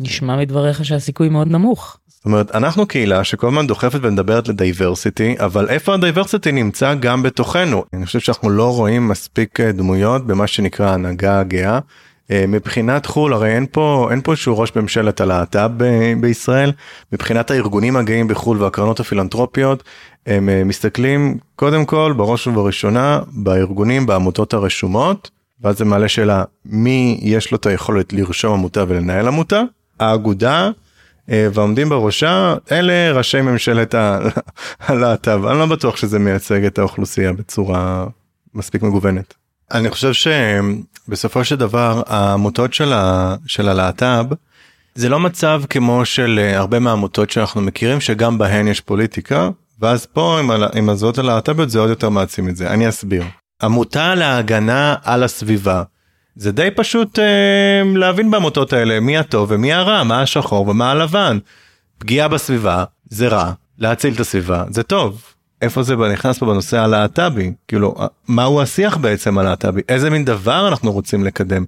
נשמע 0.00 0.36
מדבריך 0.36 0.84
שהסיכוי 0.84 1.28
מאוד 1.28 1.48
נמוך. 1.48 1.98
זאת 2.08 2.24
אומרת 2.24 2.54
אנחנו 2.54 2.86
קהילה 2.86 3.24
שכל 3.24 3.46
הזמן 3.46 3.66
דוחפת 3.66 3.98
ומדברת 4.02 4.48
ל 4.48 4.57
diversity 4.57 5.36
אבל 5.38 5.68
איפה 5.68 5.94
ה 5.94 6.00
diversity 6.00 6.52
נמצא 6.52 6.94
גם 6.94 7.22
בתוכנו 7.22 7.84
אני 7.92 8.06
חושב 8.06 8.20
שאנחנו 8.20 8.50
לא 8.50 8.76
רואים 8.76 9.08
מספיק 9.08 9.60
אה, 9.60 9.72
דמויות 9.72 10.26
במה 10.26 10.46
שנקרא 10.46 10.90
הנהגה 10.90 11.40
הגאה. 11.40 11.78
אה, 12.30 12.44
מבחינת 12.48 13.06
חו"ל 13.06 13.32
הרי 13.32 13.54
אין 13.54 13.66
פה 13.72 14.08
אין 14.10 14.20
פה 14.20 14.32
איזשהו 14.32 14.58
ראש 14.58 14.76
ממשלת 14.76 15.20
הלהט"ב 15.20 15.84
בישראל 16.20 16.72
מבחינת 17.12 17.50
הארגונים 17.50 17.96
הגאים 17.96 18.28
בחו"ל 18.28 18.62
והקרנות 18.62 19.00
הפילנטרופיות 19.00 19.82
הם 20.26 20.48
אה, 20.48 20.64
מסתכלים 20.64 21.38
קודם 21.56 21.84
כל 21.84 22.14
בראש 22.16 22.46
ובראשונה 22.46 23.20
בארגונים 23.32 24.06
בעמותות 24.06 24.54
הרשומות 24.54 25.30
ואז 25.60 25.78
זה 25.78 25.84
מעלה 25.84 26.08
שאלה 26.08 26.44
מי 26.64 27.20
יש 27.22 27.52
לו 27.52 27.58
את 27.58 27.66
היכולת 27.66 28.12
לרשום 28.12 28.52
עמותה 28.52 28.84
ולנהל 28.88 29.28
עמותה 29.28 29.62
האגודה 30.00 30.70
אה, 31.30 31.48
ועומדים 31.54 31.88
בראשה 31.88 32.54
אלה 32.72 33.12
ראשי 33.12 33.40
ממשלת 33.40 33.94
הלהט"ב 34.86 35.46
אני 35.46 35.58
לא 35.58 35.66
בטוח 35.66 35.96
שזה 35.96 36.18
מייצג 36.18 36.64
את 36.64 36.78
האוכלוסייה 36.78 37.32
בצורה 37.32 38.06
מספיק 38.54 38.82
מגוונת. 38.82 39.34
אני 39.72 39.90
חושב 39.90 40.12
שבסופו 40.12 41.44
של 41.44 41.56
דבר 41.56 42.02
העמותות 42.06 42.74
של, 42.74 42.92
ה, 42.92 43.34
של 43.46 43.68
הלהט"ב 43.68 44.26
זה 44.94 45.08
לא 45.08 45.20
מצב 45.20 45.62
כמו 45.70 46.04
של 46.04 46.40
אה, 46.42 46.58
הרבה 46.58 46.78
מהעמותות 46.78 47.30
שאנחנו 47.30 47.60
מכירים 47.60 48.00
שגם 48.00 48.38
בהן 48.38 48.68
יש 48.68 48.80
פוליטיקה 48.80 49.50
ואז 49.80 50.06
פה 50.06 50.38
עם, 50.40 50.50
עם 50.74 50.88
הזהות 50.88 51.18
הלהט"ביות 51.18 51.70
זה 51.70 51.78
עוד 51.78 51.90
יותר 51.90 52.08
מעצים 52.08 52.48
את 52.48 52.56
זה 52.56 52.70
אני 52.70 52.88
אסביר. 52.88 53.24
עמותה 53.62 54.14
להגנה 54.14 54.94
על 55.04 55.22
הסביבה. 55.22 55.82
זה 56.36 56.52
די 56.52 56.68
פשוט 56.76 57.18
אה, 57.18 57.82
להבין 57.94 58.30
בעמותות 58.30 58.72
האלה 58.72 59.00
מי 59.00 59.18
הטוב 59.18 59.50
ומי 59.50 59.72
הרע, 59.72 60.02
מה 60.02 60.22
השחור 60.22 60.68
ומה 60.68 60.90
הלבן. 60.90 61.38
פגיעה 61.98 62.28
בסביבה 62.28 62.84
זה 63.10 63.28
רע, 63.28 63.52
להציל 63.78 64.14
את 64.14 64.20
הסביבה 64.20 64.64
זה 64.70 64.82
טוב. 64.82 65.22
איפה 65.62 65.82
זה 65.82 65.96
נכנס 65.96 66.38
פה 66.38 66.46
בנושא 66.46 66.78
הלהט"בי? 66.78 67.52
כאילו, 67.68 67.94
מהו 68.28 68.62
השיח 68.62 68.96
בעצם 68.96 69.38
הלהט"בי? 69.38 69.80
איזה 69.88 70.10
מין 70.10 70.24
דבר 70.24 70.68
אנחנו 70.68 70.92
רוצים 70.92 71.24
לקדם? 71.24 71.64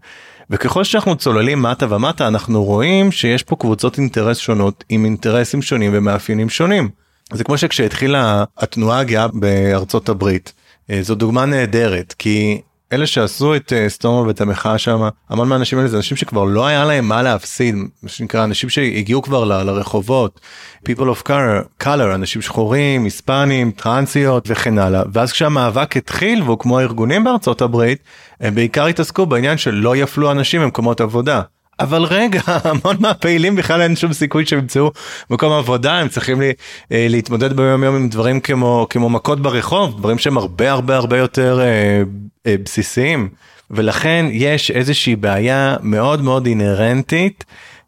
וככל 0.50 0.84
שאנחנו 0.84 1.16
צוללים 1.16 1.62
מטה 1.62 1.94
ומטה 1.94 2.28
אנחנו 2.28 2.64
רואים 2.64 3.12
שיש 3.12 3.42
פה 3.42 3.56
קבוצות 3.56 3.98
אינטרס 3.98 4.38
שונות 4.38 4.84
עם 4.88 5.04
אינטרסים 5.04 5.62
שונים 5.62 5.90
ומאפיינים 5.94 6.48
שונים. 6.48 6.88
זה 7.32 7.44
כמו 7.44 7.58
שכשהתחילה 7.58 8.44
התנועה 8.58 8.98
הגאה 8.98 9.26
בארצות 9.28 10.08
הברית 10.08 10.52
אה, 10.56 10.67
זו 11.02 11.14
דוגמה 11.14 11.46
נהדרת 11.46 12.14
כי 12.18 12.60
אלה 12.92 13.06
שעשו 13.06 13.56
את 13.56 13.72
אה, 13.72 13.88
סטורמול 13.88 14.28
ואת 14.28 14.40
המחאה 14.40 14.78
שם 14.78 15.08
המון 15.28 15.48
מהאנשים 15.48 15.78
האלה 15.78 15.88
זה 15.88 15.96
אנשים 15.96 16.16
שכבר 16.16 16.44
לא 16.44 16.66
היה 16.66 16.84
להם 16.84 17.08
מה 17.08 17.22
להפסיד 17.22 17.74
מה 18.02 18.08
שנקרא 18.08 18.44
אנשים 18.44 18.70
שהגיעו 18.70 19.22
כבר 19.22 19.44
ל, 19.44 19.62
לרחובות. 19.62 20.40
People 20.88 21.02
of 21.02 21.28
color, 21.28 21.82
color 21.82 22.14
אנשים 22.14 22.42
שחורים 22.42 23.04
היספנים 23.04 23.70
טרנסיות 23.70 24.44
וכן 24.50 24.78
הלאה. 24.78 25.02
ואז 25.12 25.32
כשהמאבק 25.32 25.96
התחיל 25.96 26.42
והוקמו 26.42 26.78
הארגונים 26.78 27.24
בארצות 27.24 27.62
הברית 27.62 28.02
הם 28.40 28.54
בעיקר 28.54 28.86
התעסקו 28.86 29.26
בעניין 29.26 29.58
של 29.58 29.74
לא 29.74 29.96
יפלו 29.96 30.30
אנשים 30.30 30.62
במקומות 30.62 31.00
עבודה 31.00 31.42
אבל 31.80 32.02
רגע, 32.02 32.40
המון 32.64 32.96
מהפעילים 33.00 33.56
בכלל 33.56 33.82
אין 33.82 33.96
שום 33.96 34.12
סיכוי 34.12 34.46
שהם 34.46 34.58
ימצאו 34.58 34.90
מקום 35.30 35.52
עבודה, 35.52 35.98
הם 35.98 36.08
צריכים 36.08 36.40
לי, 36.40 36.52
אה, 36.92 37.06
להתמודד 37.10 37.52
ביום 37.52 37.84
יום 37.84 37.94
עם 37.94 38.08
דברים 38.08 38.40
כמו, 38.40 38.86
כמו 38.90 39.08
מכות 39.08 39.42
ברחוב, 39.42 39.98
דברים 39.98 40.18
שהם 40.18 40.38
הרבה 40.38 40.72
הרבה 40.72 40.96
הרבה 40.96 41.18
יותר 41.18 41.60
אה, 41.60 42.02
אה, 42.46 42.54
בסיסיים. 42.64 43.28
ולכן 43.70 44.26
יש 44.30 44.70
איזושהי 44.70 45.16
בעיה 45.16 45.76
מאוד 45.82 46.22
מאוד 46.22 46.46
אינהרנטית 46.46 47.44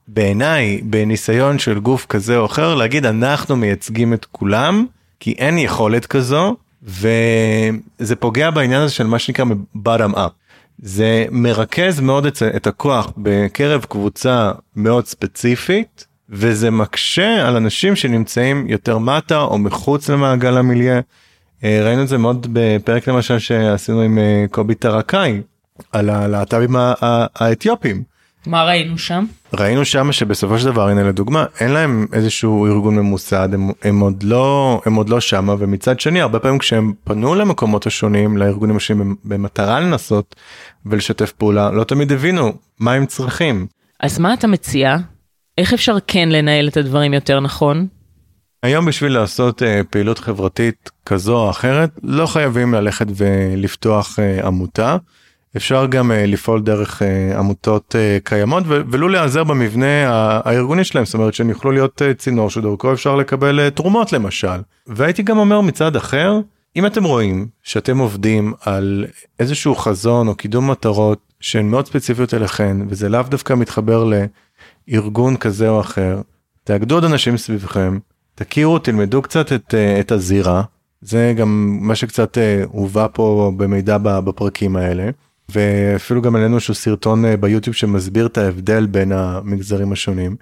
בעיניי 0.08 0.80
בניסיון 0.82 1.58
של 1.58 1.78
גוף 1.78 2.06
כזה 2.06 2.36
או 2.36 2.46
אחר 2.46 2.74
להגיד 2.74 3.06
אנחנו 3.06 3.56
מייצגים 3.56 4.14
את 4.14 4.26
כולם 4.32 4.86
כי 5.20 5.34
אין 5.38 5.58
יכולת 5.58 6.06
כזו 6.06 6.56
וזה 6.82 8.16
פוגע 8.18 8.50
בעניין 8.50 8.82
הזה 8.82 8.94
של 8.94 9.06
מה 9.06 9.18
שנקרא 9.18 9.44
bottom 9.76 10.14
up. 10.14 10.39
זה 10.82 11.26
מרכז 11.30 12.00
מאוד 12.00 12.26
את, 12.26 12.42
את 12.56 12.66
הכוח 12.66 13.12
בקרב 13.16 13.84
קבוצה 13.88 14.52
מאוד 14.76 15.06
ספציפית 15.06 16.06
וזה 16.28 16.70
מקשה 16.70 17.48
על 17.48 17.56
אנשים 17.56 17.96
שנמצאים 17.96 18.66
יותר 18.68 18.98
מטה 18.98 19.40
או 19.40 19.58
מחוץ 19.58 20.10
למעגל 20.10 20.56
המיליה. 20.56 21.00
אה, 21.64 21.80
ראינו 21.84 22.02
את 22.02 22.08
זה 22.08 22.18
מאוד 22.18 22.46
בפרק 22.52 23.08
למשל 23.08 23.38
שעשינו 23.38 24.00
עם 24.00 24.18
אה, 24.18 24.44
קובי 24.50 24.74
טרקאי 24.74 25.40
על 25.92 26.10
הלהט"בים 26.10 26.76
האתיופים. 27.34 28.02
מה 28.46 28.64
ראינו 28.64 28.98
שם? 28.98 29.24
ראינו 29.58 29.84
שם 29.84 30.12
שבסופו 30.12 30.58
של 30.58 30.66
דבר 30.66 30.88
הנה 30.88 31.02
לדוגמה 31.02 31.44
אין 31.60 31.70
להם 31.70 32.06
איזשהו 32.12 32.66
ארגון 32.66 32.96
ממוסד 32.96 33.48
הם, 33.52 33.70
הם 33.82 34.00
עוד 34.00 34.22
לא 34.22 34.80
הם 34.86 34.94
עוד 34.94 35.08
לא 35.08 35.20
שמה 35.20 35.54
ומצד 35.58 36.00
שני 36.00 36.20
הרבה 36.20 36.38
פעמים 36.38 36.58
כשהם 36.58 36.92
פנו 37.04 37.34
למקומות 37.34 37.86
השונים 37.86 38.36
לארגונים 38.36 38.76
השונים 38.76 39.16
במטרה 39.24 39.80
לנסות 39.80 40.36
ולשתף 40.86 41.32
פעולה 41.32 41.70
לא 41.70 41.84
תמיד 41.84 42.12
הבינו 42.12 42.52
מה 42.80 42.92
הם 42.92 43.06
צריכים. 43.06 43.66
אז 44.00 44.18
מה 44.18 44.34
אתה 44.34 44.46
מציע? 44.46 44.96
איך 45.58 45.72
אפשר 45.72 45.96
כן 46.06 46.28
לנהל 46.28 46.68
את 46.68 46.76
הדברים 46.76 47.14
יותר 47.14 47.40
נכון? 47.40 47.86
היום 48.62 48.86
בשביל 48.86 49.12
לעשות 49.12 49.62
uh, 49.62 49.64
פעילות 49.90 50.18
חברתית 50.18 50.90
כזו 51.06 51.36
או 51.36 51.50
אחרת 51.50 51.90
לא 52.02 52.26
חייבים 52.26 52.74
ללכת 52.74 53.06
ולפתוח 53.16 54.18
uh, 54.18 54.46
עמותה. 54.46 54.96
אפשר 55.56 55.86
גם 55.86 56.10
uh, 56.10 56.14
לפעול 56.14 56.62
דרך 56.62 57.02
uh, 57.02 57.38
עמותות 57.38 57.94
uh, 57.94 58.24
קיימות 58.24 58.64
ולו 58.66 59.08
להיעזר 59.08 59.44
במבנה 59.44 60.08
הארגוני 60.44 60.84
שלהם. 60.84 61.04
זאת 61.04 61.14
אומרת 61.14 61.34
שהם 61.34 61.48
יוכלו 61.48 61.70
להיות 61.70 62.02
צינור 62.18 62.50
שדרכו 62.50 62.92
אפשר 62.92 63.16
לקבל 63.16 63.70
תרומות 63.70 64.12
למשל. 64.12 64.60
והייתי 64.86 65.22
גם 65.22 65.38
אומר 65.38 65.60
מצד 65.60 65.96
אחר 65.96 66.40
אם 66.76 66.86
אתם 66.86 67.04
רואים 67.04 67.46
שאתם 67.62 67.98
עובדים 67.98 68.52
על 68.60 69.06
איזשהו 69.38 69.74
חזון 69.74 70.28
או 70.28 70.34
קידום 70.34 70.70
מטרות 70.70 71.18
שהן 71.40 71.68
מאוד 71.68 71.86
ספציפיות 71.86 72.34
אליכן 72.34 72.76
וזה 72.88 73.08
לאו 73.08 73.22
דווקא 73.22 73.54
מתחבר 73.54 74.10
לארגון 74.88 75.36
כזה 75.36 75.68
או 75.68 75.80
אחר 75.80 76.20
תאגדו 76.64 76.94
עוד 76.94 77.04
אנשים 77.04 77.36
סביבכם 77.36 77.98
תכירו 78.34 78.78
תלמדו 78.78 79.22
קצת 79.22 79.52
את, 79.52 79.74
את 80.00 80.12
הזירה. 80.12 80.62
זה 81.00 81.34
גם 81.36 81.78
מה 81.80 81.94
שקצת 81.94 82.38
הובא 82.64 83.06
פה 83.12 83.52
במידע 83.56 83.98
בפרקים 83.98 84.76
האלה. 84.76 85.10
ואפילו 85.52 86.22
גם 86.22 86.36
עלינו 86.36 86.54
איזשהו 86.54 86.74
סרטון 86.74 87.24
אה, 87.24 87.36
ביוטיוב 87.36 87.76
שמסביר 87.76 88.26
את 88.26 88.38
ההבדל 88.38 88.86
בין 88.86 89.12
המגזרים 89.12 89.92
השונים 89.92 90.36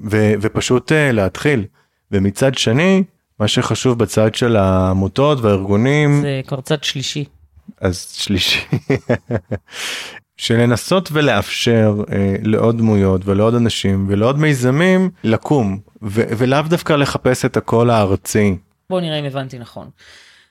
ו, 0.00 0.32
ופשוט 0.40 0.92
אה, 0.92 1.12
להתחיל 1.12 1.64
ומצד 2.12 2.54
שני 2.54 3.02
מה 3.40 3.48
שחשוב 3.48 3.98
בצד 3.98 4.34
של 4.34 4.56
העמותות 4.56 5.40
והארגונים 5.40 6.20
זה 6.22 6.40
כבר 6.46 6.60
צד 6.60 6.84
שלישי 6.84 7.24
אז 7.80 8.08
שלישי 8.12 8.60
שלנסות 10.36 11.08
ולאפשר 11.12 11.96
אה, 12.12 12.36
לעוד 12.42 12.78
דמויות 12.78 13.20
ולעוד 13.24 13.54
אנשים 13.54 14.06
ולעוד 14.08 14.38
מיזמים 14.38 15.10
לקום 15.24 15.78
ו- 16.02 16.28
ולאו 16.38 16.62
דווקא 16.68 16.92
לחפש 16.92 17.44
את 17.44 17.56
הקול 17.56 17.90
הארצי. 17.90 18.56
בוא 18.90 19.00
נראה 19.00 19.18
אם 19.18 19.24
הבנתי 19.24 19.58
נכון. 19.58 19.88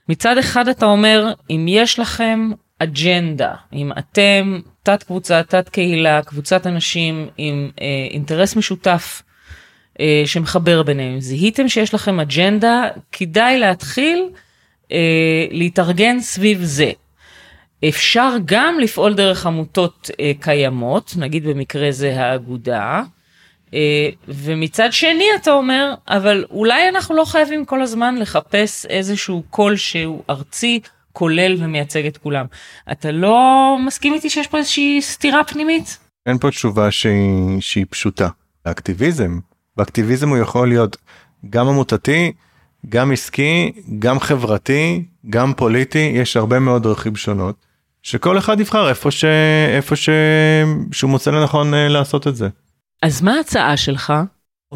מצד 0.09 0.37
אחד 0.37 0.67
אתה 0.67 0.85
אומר 0.85 1.33
אם 1.49 1.65
יש 1.69 1.99
לכם 1.99 2.51
אג'נדה, 2.79 3.53
אם 3.73 3.91
אתם 3.99 4.59
תת 4.83 5.03
קבוצה, 5.03 5.43
תת 5.43 5.69
קהילה, 5.69 6.21
קבוצת 6.21 6.67
אנשים 6.67 7.27
עם 7.37 7.69
אה, 7.81 8.07
אינטרס 8.11 8.55
משותף 8.55 9.21
אה, 9.99 10.23
שמחבר 10.25 10.83
ביניהם, 10.83 11.19
זיהיתם 11.19 11.69
שיש 11.69 11.93
לכם 11.93 12.19
אג'נדה, 12.19 12.87
כדאי 13.11 13.59
להתחיל 13.59 14.29
אה, 14.91 15.45
להתארגן 15.51 16.19
סביב 16.19 16.63
זה. 16.63 16.91
אפשר 17.89 18.29
גם 18.45 18.79
לפעול 18.79 19.13
דרך 19.13 19.45
עמותות 19.45 20.09
אה, 20.19 20.31
קיימות, 20.39 21.13
נגיד 21.17 21.47
במקרה 21.47 21.91
זה 21.91 22.21
האגודה, 22.21 23.01
אה, 23.73 24.09
ומצד 24.27 24.93
שני 24.93 25.25
אתה 25.41 25.51
אומר, 25.51 25.93
אבל 26.07 26.45
אולי 26.51 26.89
אנחנו 26.89 27.15
לא 27.15 27.25
חייבים 27.25 27.65
כל 27.65 27.81
הזמן 27.81 28.15
לחפש 28.15 28.85
איזשהו 28.85 29.43
קול 29.49 29.75
שהוא 29.75 30.23
ארצי 30.29 30.79
כולל 31.13 31.55
ומייצג 31.59 32.05
את 32.05 32.17
כולם. 32.17 32.45
אתה 32.91 33.11
לא 33.11 33.77
מסכים 33.85 34.13
איתי 34.13 34.29
שיש 34.29 34.47
פה 34.47 34.57
איזושהי 34.57 35.01
סתירה 35.01 35.43
פנימית? 35.43 35.97
אין 36.25 36.37
פה 36.37 36.49
תשובה 36.49 36.91
שהיא, 36.91 37.61
שהיא 37.61 37.85
פשוטה. 37.89 38.27
באקטיביזם, 38.65 39.39
באקטיביזם 39.77 40.29
הוא 40.29 40.37
יכול 40.37 40.67
להיות 40.67 40.97
גם 41.49 41.67
עמותתי, 41.67 42.31
גם 42.89 43.11
עסקי, 43.11 43.71
גם 43.99 44.19
חברתי, 44.19 45.05
גם 45.29 45.53
פוליטי, 45.53 46.11
יש 46.15 46.37
הרבה 46.37 46.59
מאוד 46.59 46.83
דרכים 46.83 47.15
שונות, 47.15 47.55
שכל 48.03 48.37
אחד 48.37 48.59
יבחר 48.59 48.89
איפה, 48.89 49.11
ש... 49.11 49.25
איפה 49.75 49.95
ש... 49.95 50.09
שהוא 50.91 51.11
מוצא 51.11 51.31
לנכון 51.31 51.73
אה, 51.73 51.87
לעשות 51.87 52.27
את 52.27 52.35
זה. 52.35 52.49
אז 53.01 53.21
מה 53.21 53.33
ההצעה 53.33 53.77
שלך? 53.77 54.13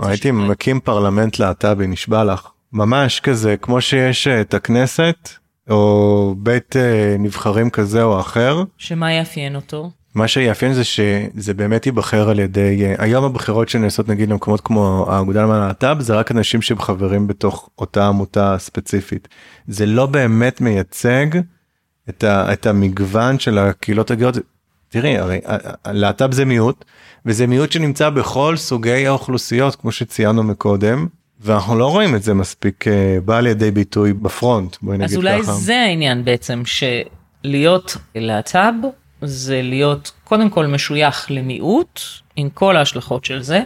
הייתי 0.02 0.32
מקים 0.32 0.80
פרלמנט 0.80 1.40
להט"בי, 1.40 1.88
נשבע 1.88 2.24
לך. 2.24 2.48
ממש 2.74 3.20
כזה, 3.20 3.58
כמו 3.58 3.82
שיש 3.82 4.28
אה, 4.28 4.42
את 4.42 4.54
הכנסת, 4.54 5.30
או 5.70 6.36
בית 6.38 6.76
אה, 6.76 7.16
נבחרים 7.20 7.70
כזה 7.70 8.04
או 8.04 8.20
אחר. 8.20 8.64
שמה 8.78 9.14
יאפיין 9.14 9.56
אותו? 9.56 9.92
מה 10.16 10.28
שיאפיין 10.28 10.74
זה 10.74 10.84
שזה 10.84 11.54
באמת 11.54 11.86
ייבחר 11.86 12.30
על 12.30 12.40
ידי 12.40 12.86
אה, 12.86 12.96
היום 12.98 13.26
הבחירות 13.26 13.70
שנעשות 13.70 14.10
נגיד 14.10 14.30
למקומות 14.30 14.62
כמו 14.62 15.06
האגודה 15.10 15.44
למען 15.44 15.62
הלהט"ב 15.62 15.98
זה 16.00 16.16
רק 16.16 16.32
אנשים 16.32 16.62
שהם 16.62 16.80
חברים 16.80 17.28
בתוך 17.28 17.70
אותה 17.80 18.08
עמותה 18.08 18.56
ספציפית. 18.60 19.28
זה 19.68 19.86
לא 19.86 20.06
באמת 20.06 20.62
מייצג 20.62 21.26
את, 22.10 22.24
ה, 22.24 22.54
את 22.54 22.66
המגוון 22.66 23.40
של 23.40 23.58
הקהילות 23.58 24.12
הגאות. 24.12 24.38
תראי 24.90 25.18
הרי 25.18 25.40
להט"ב 25.88 26.32
זה 26.32 26.46
מיעוט 26.46 26.86
וזה 27.26 27.48
מיעוט 27.48 27.72
שנמצא 27.72 28.10
בכל 28.10 28.58
סוגי 28.58 29.08
האוכלוסיות 29.08 29.76
כמו 29.76 29.92
שציינו 29.92 30.44
מקודם 30.44 31.08
ואנחנו 31.40 31.78
לא 31.78 31.92
רואים 31.92 32.16
את 32.16 32.24
זה 32.24 32.34
מספיק 32.34 32.86
uh, 32.88 32.90
בא 33.26 33.40
לידי 33.40 33.72
ביטוי 33.72 34.14
בפרונט 34.14 34.78
בואי 34.82 34.98
נגיד 34.98 35.10
ככה. 35.10 35.36
אז 35.36 35.44
אולי 35.44 35.44
זה 35.44 35.80
העניין 35.80 36.26
בעצם 36.26 36.62
שלהיות 36.66 37.98
להט"ב 38.16 38.74
זה 39.22 39.62
להיות 39.64 40.12
קודם 40.24 40.50
כל 40.50 40.66
משוייך 40.66 41.32
למיעוט 41.32 42.02
עם 42.36 42.50
כל 42.50 42.78
ההשלכות 42.78 43.26
של 43.26 43.42
זה 43.42 43.62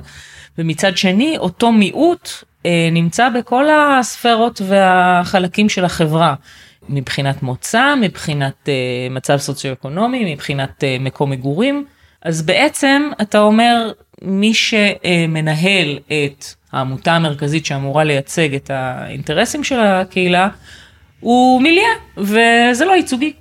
ומצד 0.57 0.97
שני 0.97 1.37
אותו 1.37 1.71
מיעוט 1.71 2.29
uh, 2.29 2.67
נמצא 2.91 3.29
בכל 3.29 3.65
הספרות 3.69 4.61
והחלקים 4.67 5.69
של 5.69 5.85
החברה. 5.85 6.35
מבחינת 6.89 7.43
מוצא, 7.43 7.95
מבחינת 8.01 8.53
uh, 8.65 9.13
מצב 9.13 9.37
סוציו-אקונומי, 9.37 10.33
מבחינת 10.33 10.83
uh, 10.83 11.03
מקום 11.03 11.29
מגורים, 11.29 11.85
אז 12.21 12.41
בעצם 12.41 13.09
אתה 13.21 13.39
אומר 13.39 13.91
מי 14.21 14.53
שמנהל 14.53 15.99
את 16.07 16.45
העמותה 16.71 17.13
המרכזית 17.13 17.65
שאמורה 17.65 18.03
לייצג 18.03 18.55
את 18.55 18.69
האינטרסים 18.73 19.63
של 19.63 19.79
הקהילה, 19.79 20.47
הוא 21.19 21.61
מיליה, 21.61 21.89
וזה 22.17 22.85
לא 22.85 22.91
ייצוגי. 22.91 23.33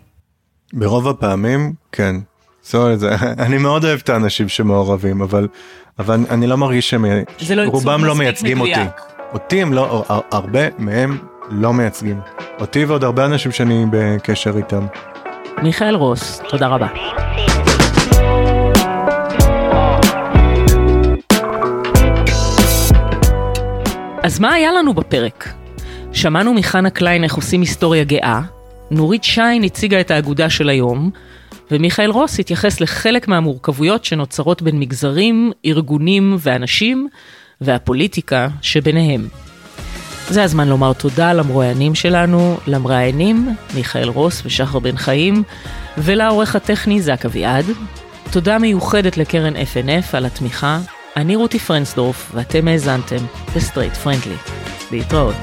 ברוב 0.72 1.08
הפעמים, 1.08 1.72
כן. 1.92 2.16
זאת 2.62 2.74
אומרת, 2.74 2.98
אני 3.46 3.58
מאוד 3.58 3.84
אוהב 3.84 4.00
את 4.04 4.08
האנשים 4.08 4.48
שמעורבים, 4.48 5.22
אבל, 5.22 5.48
אבל 5.98 6.20
אני 6.30 6.46
לא 6.46 6.56
מרגיש 6.56 6.90
שהם, 6.90 7.04
לא 7.04 7.62
רובם 7.66 8.04
לא 8.04 8.14
מייצגים 8.14 8.58
מדויק. 8.58 8.78
אותי. 8.78 8.90
אותי 9.32 9.62
הם 9.62 9.72
לא, 9.72 10.04
הרבה 10.30 10.60
מהם 10.78 11.18
לא 11.50 11.72
מייצגים. 11.72 12.20
אותי 12.60 12.84
ועוד 12.84 13.04
הרבה 13.04 13.24
אנשים 13.24 13.52
שאני 13.52 13.84
בקשר 13.90 14.56
איתם. 14.56 14.86
מיכאל 15.62 15.94
רוס, 15.94 16.40
תודה 16.48 16.66
רבה. 16.66 16.86
אז 24.22 24.38
מה 24.38 24.52
היה 24.52 24.72
לנו 24.72 24.94
בפרק? 24.94 25.48
שמענו 26.12 26.54
מחנה 26.54 26.90
קליין 26.90 27.24
איך 27.24 27.34
עושים 27.34 27.60
היסטוריה 27.60 28.04
גאה, 28.04 28.40
נורית 28.90 29.24
שיין 29.24 29.62
הציגה 29.62 30.00
את 30.00 30.10
האגודה 30.10 30.50
של 30.50 30.68
היום, 30.68 31.10
ומיכאל 31.70 32.10
רוס 32.10 32.40
התייחס 32.40 32.80
לחלק 32.80 33.28
מהמורכבויות 33.28 34.04
שנוצרות 34.04 34.62
בין 34.62 34.80
מגזרים, 34.80 35.52
ארגונים 35.66 36.36
ואנשים, 36.38 37.08
והפוליטיקה 37.60 38.48
שביניהם. 38.62 39.28
זה 40.28 40.42
הזמן 40.42 40.68
לומר 40.68 40.92
תודה 40.92 41.32
למרואיינים 41.32 41.94
שלנו, 41.94 42.56
למראיינים, 42.66 43.54
מיכאל 43.74 44.08
רוס 44.08 44.42
ושחר 44.44 44.78
בן 44.78 44.96
חיים, 44.96 45.42
ולעורך 45.98 46.56
הטכני 46.56 47.02
זק 47.02 47.24
אביעד. 47.24 47.64
תודה 48.30 48.58
מיוחדת 48.58 49.16
לקרן 49.16 49.56
FNF 49.56 50.16
על 50.16 50.26
התמיכה. 50.26 50.78
אני 51.16 51.36
רותי 51.36 51.58
פרנסדורף, 51.58 52.30
ואתם 52.34 52.68
האזנתם 52.68 53.24
לסטרייט 53.56 53.94
פרנדלי. 53.94 54.36
להתראות. 54.90 55.36